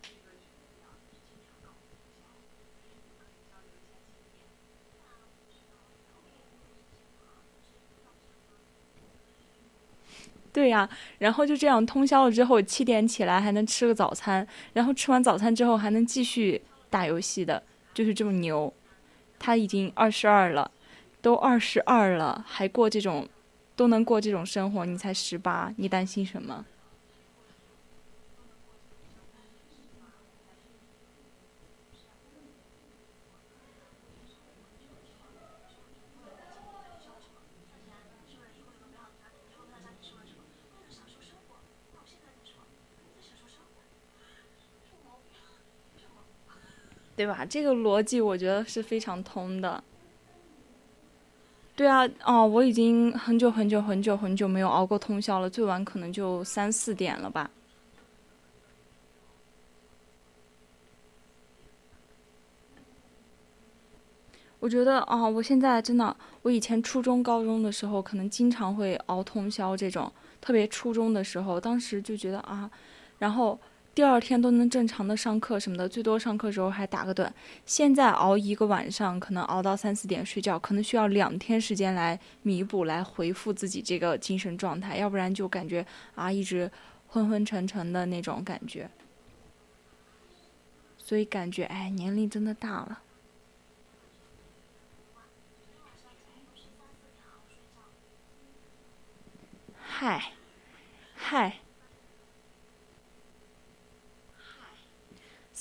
[10.52, 10.90] 对呀、
[11.20, 17.62] 然后就这样通宵了之后，七点起来还能吃个早餐，然后吃完早餐之后还能继续打游戏的，
[17.94, 18.74] 就是这么牛。
[19.38, 20.70] 他已经二十二了，
[21.22, 23.28] 都二十二了，还过这种，
[23.76, 26.66] 都能过这种生活，你才十八，你担心什么？
[47.16, 47.46] 对吧？
[47.46, 49.84] 这个逻辑我觉得是非常通的。
[51.80, 57.50] 对啊，哦，我已经很久很久很久很久没有熬过通宵了，最晚可能就三四点了吧。
[64.60, 70.12] 我觉得啊、我现在真的，我以前初中、高中的时候，可能经常会熬通宵这种，
[70.42, 72.70] 特别初中的时候，当时就觉得啊，
[73.20, 73.58] 然后
[73.96, 77.30] 第二天都能正常的上课什么的，最多上课时候还打个盹。
[77.66, 85.86] 现在熬一个晚上，可能熬到三四点睡觉，可能需要两天时间来弥补、来恢复自己这个精神状态，要不然就感觉
[86.16, 86.72] 啊一直
[87.08, 88.90] 昏昏沉沉的那种感觉。
[90.98, 93.02] 所以感觉哎，年龄真的大了。
[99.82, 100.32] 嗨，
[101.16, 101.60] 嗨，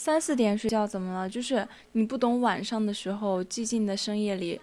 [0.09, 1.28] 三四点睡觉怎么了？
[1.28, 4.59] 就是你不懂晚上的时候，寂静的深夜里，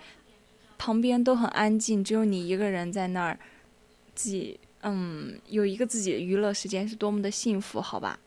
[0.75, 3.37] 旁边都很安静，只有你一个人在那儿，
[4.15, 8.19] 自己嗯有一个自己的娱乐时间是多么的幸福，好吧？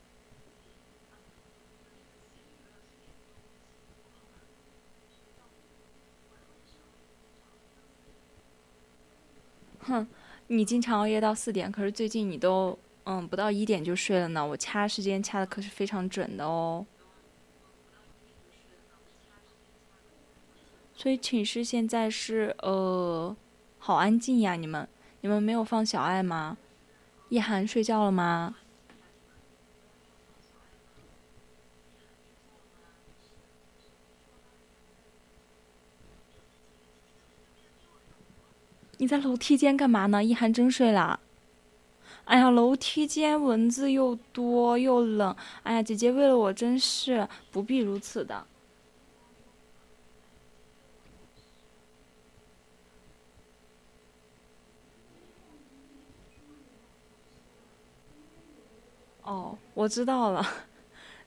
[9.81, 10.07] 哼。
[10.47, 14.47] 你经常熬夜到四点，可是最近你都嗯不到一点就睡了呢。
[14.47, 16.87] 我掐时间掐的可是非常准的哦。
[21.01, 23.35] 所以寝室现在是呃
[23.79, 24.89] 好安静呀，你们
[25.21, 26.59] 你们没有放小爱吗？
[27.29, 28.57] 一涵睡觉了吗？
[38.97, 40.25] 你在楼梯间干嘛呢？
[40.25, 41.21] 一涵真睡啦。
[42.25, 45.37] 哎呀，楼梯间蚊子又多又冷。
[45.63, 48.45] 哎呀，姐姐为了我真是不必如此的。
[59.29, 60.43] 哦，我知道了。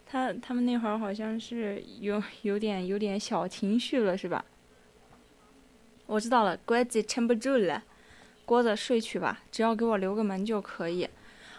[0.07, 4.43] 他他们那会儿好像是有有点有点小情绪了，是吧？
[6.07, 7.83] 我知道了，乖子撑不住了，
[8.43, 11.07] 郭子睡去吧，只要给我留个门就可以。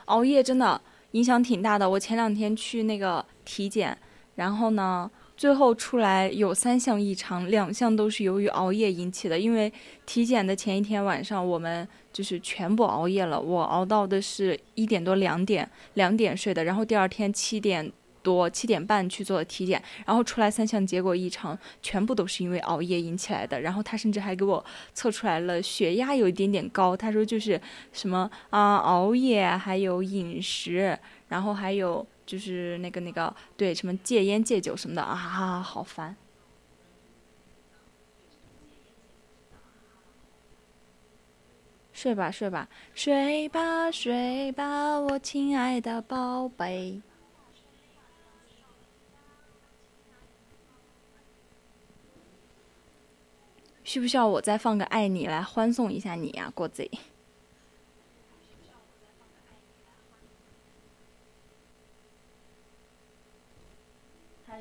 [0.06, 0.80] 熬夜真的
[1.12, 1.88] 影响挺大的。
[1.88, 3.96] 我前两天去那个体检，
[4.34, 5.08] 然后呢，
[5.42, 9.36] 最后出来有三项异常，两项都是由于熬夜引起的。
[9.36, 9.72] 因为
[10.06, 17.90] 体检的前一天晚上，我们就是全部熬夜了，我熬到的是一点多两点，两点睡的，然后第二天七点。
[18.22, 23.60] 多七点半去做的体检，然后出来三项结果异常，全部都是因为熬夜引起来的。
[23.62, 24.64] 然后他甚至还给我
[24.94, 27.60] 测出来了血压有一点点高，他说就是
[27.92, 30.96] 什么啊熬夜，还有饮食，
[31.30, 36.16] 然后还有就是那个那个对什么戒烟戒酒什么的啊，好烦。
[41.92, 47.00] 睡吧睡吧睡吧睡吧，我亲爱的宝贝。
[53.84, 56.90] 需不需要我再放个爱你来欢送一下你呀、郭子？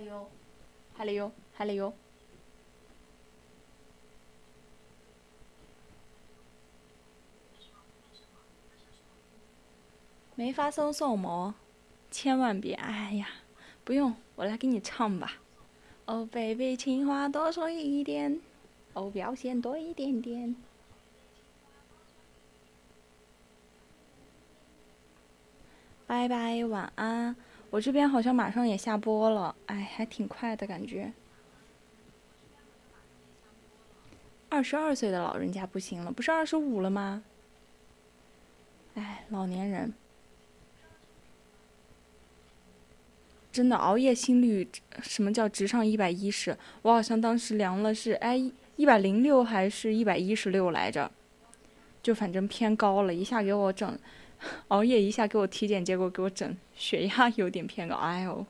[0.02, 0.32] 还有，
[0.96, 1.94] 还有，还有。
[10.34, 11.54] 没发送什么？
[12.10, 12.74] 千万别！
[12.74, 13.28] 哎呀，
[13.84, 15.34] 不用，我来给你唱吧。
[16.06, 18.42] 哦，baby，情话多说一点。
[18.94, 20.56] 哦，表现多一点点。
[26.08, 27.36] 拜拜，晚安。
[27.72, 31.12] 我这边好像马上也下播了，哎，还挺快的感觉。
[34.50, 37.24] 二十二岁的老人家不行了，不是二十五了吗？
[38.96, 39.94] 哎，老年人。
[43.50, 44.70] 真的熬夜心率，
[45.02, 46.58] 什么叫直上一百一十？
[46.82, 51.12] 我好像当时量了是哎一百零六还是一百一十六来着，
[52.04, 53.98] 就反正偏高了，一下给我整，
[54.70, 58.46] 熬夜一下给我体检，结果给我整血压有点偏高，哎呦！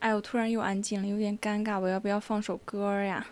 [0.00, 3.24] 哎呦，突然又安静了，有点尴尬，我要不要放首歌呀？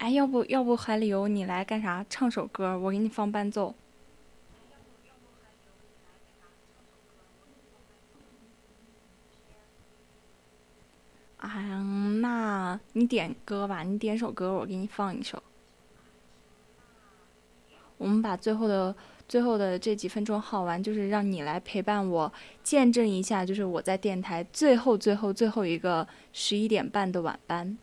[0.00, 2.04] 哎，要不要不海里游你来干啥？
[2.08, 3.74] 唱首歌，我给你放伴奏。
[11.36, 11.50] 啊，
[12.22, 15.42] 那你点歌吧，你点首歌，我给你放一首。
[17.98, 18.96] 我们把最后的
[19.28, 22.32] 最后的这几分钟耗完，就是让你来陪伴我，
[22.62, 27.76] 见证一下，就是我在电台最后最后最后一个十一点半的晚班。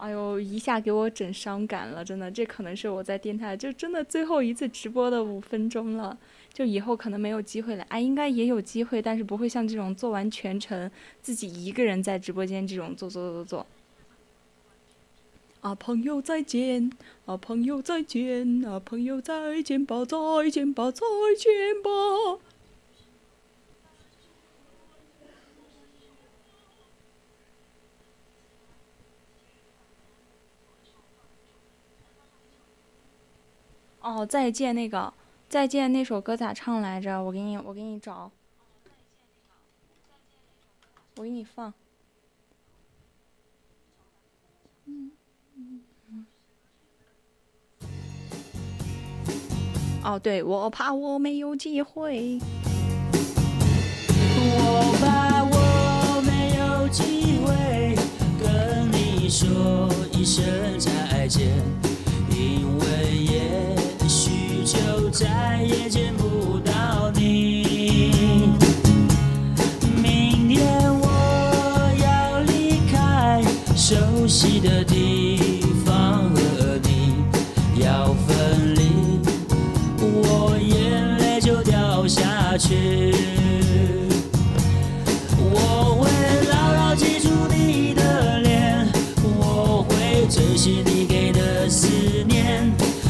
[0.00, 6.16] 哎呦，一下给我整伤感了，真的，这可能是我在电台就真的最后一次直播的五分钟了，
[6.54, 7.84] 就以后可能没有机会了。
[7.90, 10.90] 哎，应该也有机会，但是不会像这种做完全程
[11.20, 13.66] 自己一个人在直播间这种做做做做做。
[15.60, 16.90] 啊，朋友再见，
[17.26, 21.02] 啊，朋友再见，啊，朋友再见吧，再见吧，再
[21.36, 22.49] 见吧。
[34.00, 35.12] 哦，再见那个，
[35.48, 37.22] 再见那首歌咋唱来着？
[37.22, 38.30] 我给你，我给你找，
[41.16, 41.72] 我给你放。
[50.02, 52.38] 哦，对，我怕我没有机会。
[54.42, 57.94] 我怕我没有机会
[58.42, 60.42] 跟你说一声
[60.78, 61.48] 再见，
[62.30, 63.76] 因为也
[64.72, 68.54] 就再也见不到你。
[70.00, 73.42] 明天我要离开
[73.74, 73.96] 熟
[74.28, 77.24] 悉的地方，和你
[77.82, 79.20] 要分离，
[79.98, 83.12] 我眼泪就掉下去。
[85.52, 86.08] 我会
[86.48, 88.86] 牢牢记住你的脸，
[89.36, 90.99] 我会珍惜你。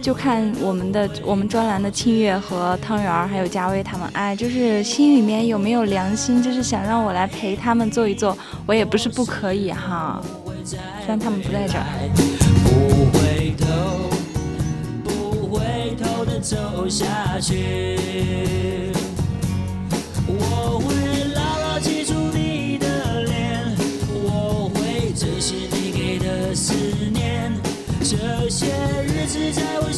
[0.00, 8.36] 就看我们的我们专栏的清月和汤圆儿还有佳薇他们，哎，就是心里面有没有良心，就是想让我来陪他们坐一坐，
[8.66, 10.20] 我也不是不可以哈。
[10.64, 11.84] 虽然他们不在这儿。
[12.64, 13.66] 不回头，
[15.04, 17.96] 不回头的走下去。
[20.26, 20.94] 我会
[21.34, 23.76] 牢牢记住你的脸，
[24.24, 26.74] 我会珍惜你给的思
[27.12, 27.52] 念。
[28.00, 28.66] 这些
[29.04, 29.89] 日子在我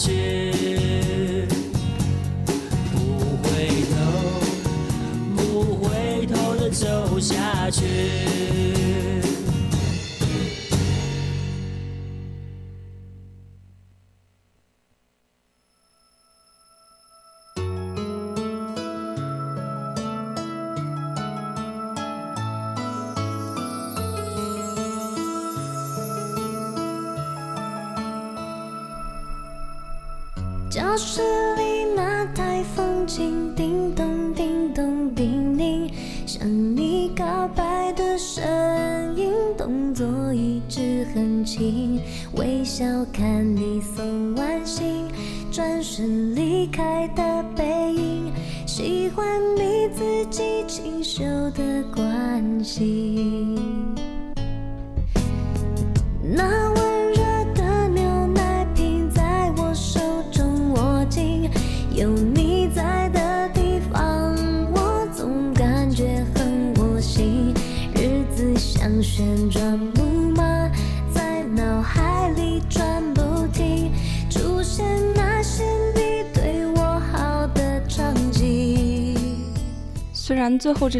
[0.00, 1.46] 去。
[2.90, 2.96] 不
[3.42, 3.98] 回头，
[5.36, 5.40] 不
[5.76, 8.59] 回头的走下去。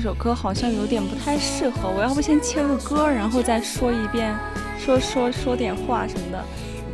[0.02, 4.34] 这首歌好像有点不太适合，我要不先切个歌，然后再说一遍，
[4.78, 6.42] 说说说点话什么的。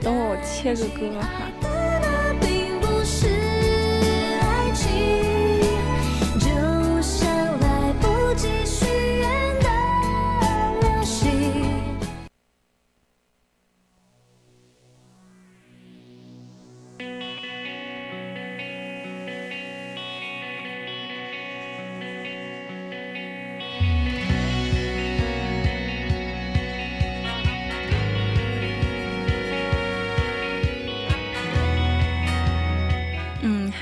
[0.03, 1.46] 等会我切个歌哈。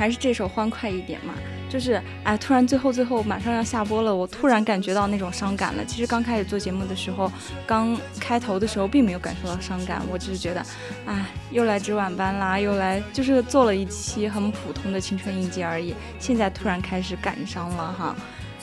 [0.05, 1.32] 还是这首欢快一点嘛。
[1.66, 5.82] 就是哎，突然最后最后马上要下播了，我突然感觉到那种伤感了。
[5.86, 7.32] 其实刚开始做节目的时候，
[7.66, 10.62] 刚开头的时候并没有感受到伤感，我只是觉得，
[11.06, 15.94] 哎，又来值晚班啦，又来就是做了一期很普通的青春印记而已。
[16.18, 18.16] 现在突然开始感伤了哈，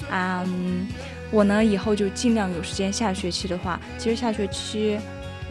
[0.09, 0.87] 啊、嗯，
[1.31, 4.99] 我呢以后就尽量有时间，下学期的话，其实下学期。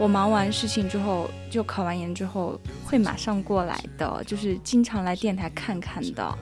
[0.01, 6.37] 我忙完事情之后，就考完研之后会马上过来的，就是经常来电台看看的。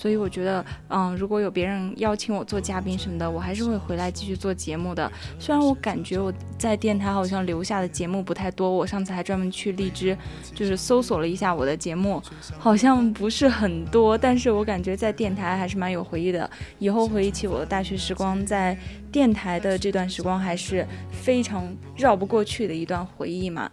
[0.00, 5.10] 所以我觉得，嗯，如果有别人邀请我做嘉宾什么的，我还是会回来继续做节目的。
[5.40, 10.16] 虽然我感觉我在电台好像留下的节目不太多，我上次还专门去荔枝
[10.54, 12.22] 就是搜索了一下我的节目，
[12.56, 16.48] 好像不是很多，但是我感觉在电台还是蛮有回忆的。
[16.78, 18.78] 以后回忆起我的大学时光，在
[19.10, 23.68] 电台的这段时光还是非常绕不过去的一段回忆嘛。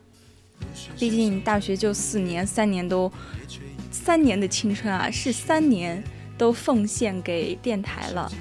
[0.97, 3.11] 毕竟大学就四年，三年都
[3.91, 6.03] 三年的青春啊，是三年
[6.38, 8.32] 都奉献给电台了。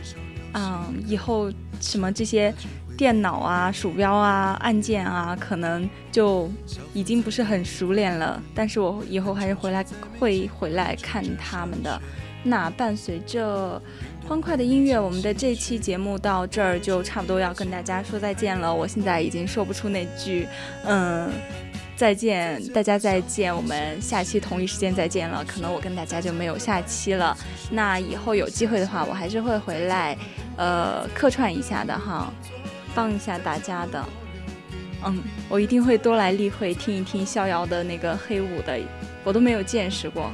[0.55, 1.51] 嗯，以后
[1.81, 2.55] 什么这些
[2.97, 6.49] 电脑啊、鼠标啊、按键啊，可能就
[6.93, 8.41] 已经不是很熟练了。
[8.55, 9.85] 但是我以后还是回来
[10.19, 12.01] 会回来看他们的。
[12.47, 13.81] 那伴随着
[14.29, 18.73] 欢快的音乐，我们的这期节目到这儿就差不多要跟大家说再见了。
[18.73, 20.47] 我现在已经说不出那句，
[20.85, 21.33] 嗯。
[21.97, 25.45] 再见，大家再见，我们下期同一时间再见了。
[25.45, 27.37] 可能我跟大家就没有下期了。
[27.71, 30.17] 那以后有机会的话，我还是会回来，
[30.57, 32.33] 呃，客串一下的哈，
[32.95, 34.05] 帮一下大家的。
[35.07, 38.81] 嗯，我一定会多来例会听一听逍遥的那个黑舞的，
[39.23, 40.31] 我都没有见识过。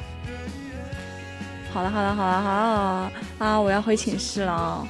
[1.72, 3.60] 好了好了好了好了啊！
[3.60, 4.88] 我要回寝室了。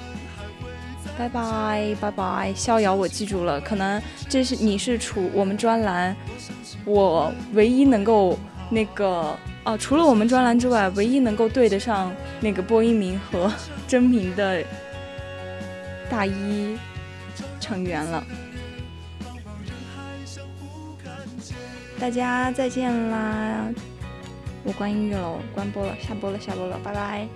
[1.18, 3.60] 拜拜拜拜，逍遥，我记住了。
[3.60, 6.16] 可能这是你是除我们专栏，
[6.84, 8.38] 我唯一能够
[8.70, 12.10] 那个哦，除了我们专栏之外，唯一能够对得上
[12.40, 13.52] 那个播音名和
[13.86, 14.64] 真名的
[16.08, 16.78] 大一
[17.60, 18.24] 成员了。
[21.98, 23.66] 大家再见啦！
[24.64, 27.28] 我关音乐喽，关播了，下播了，下播了，拜拜。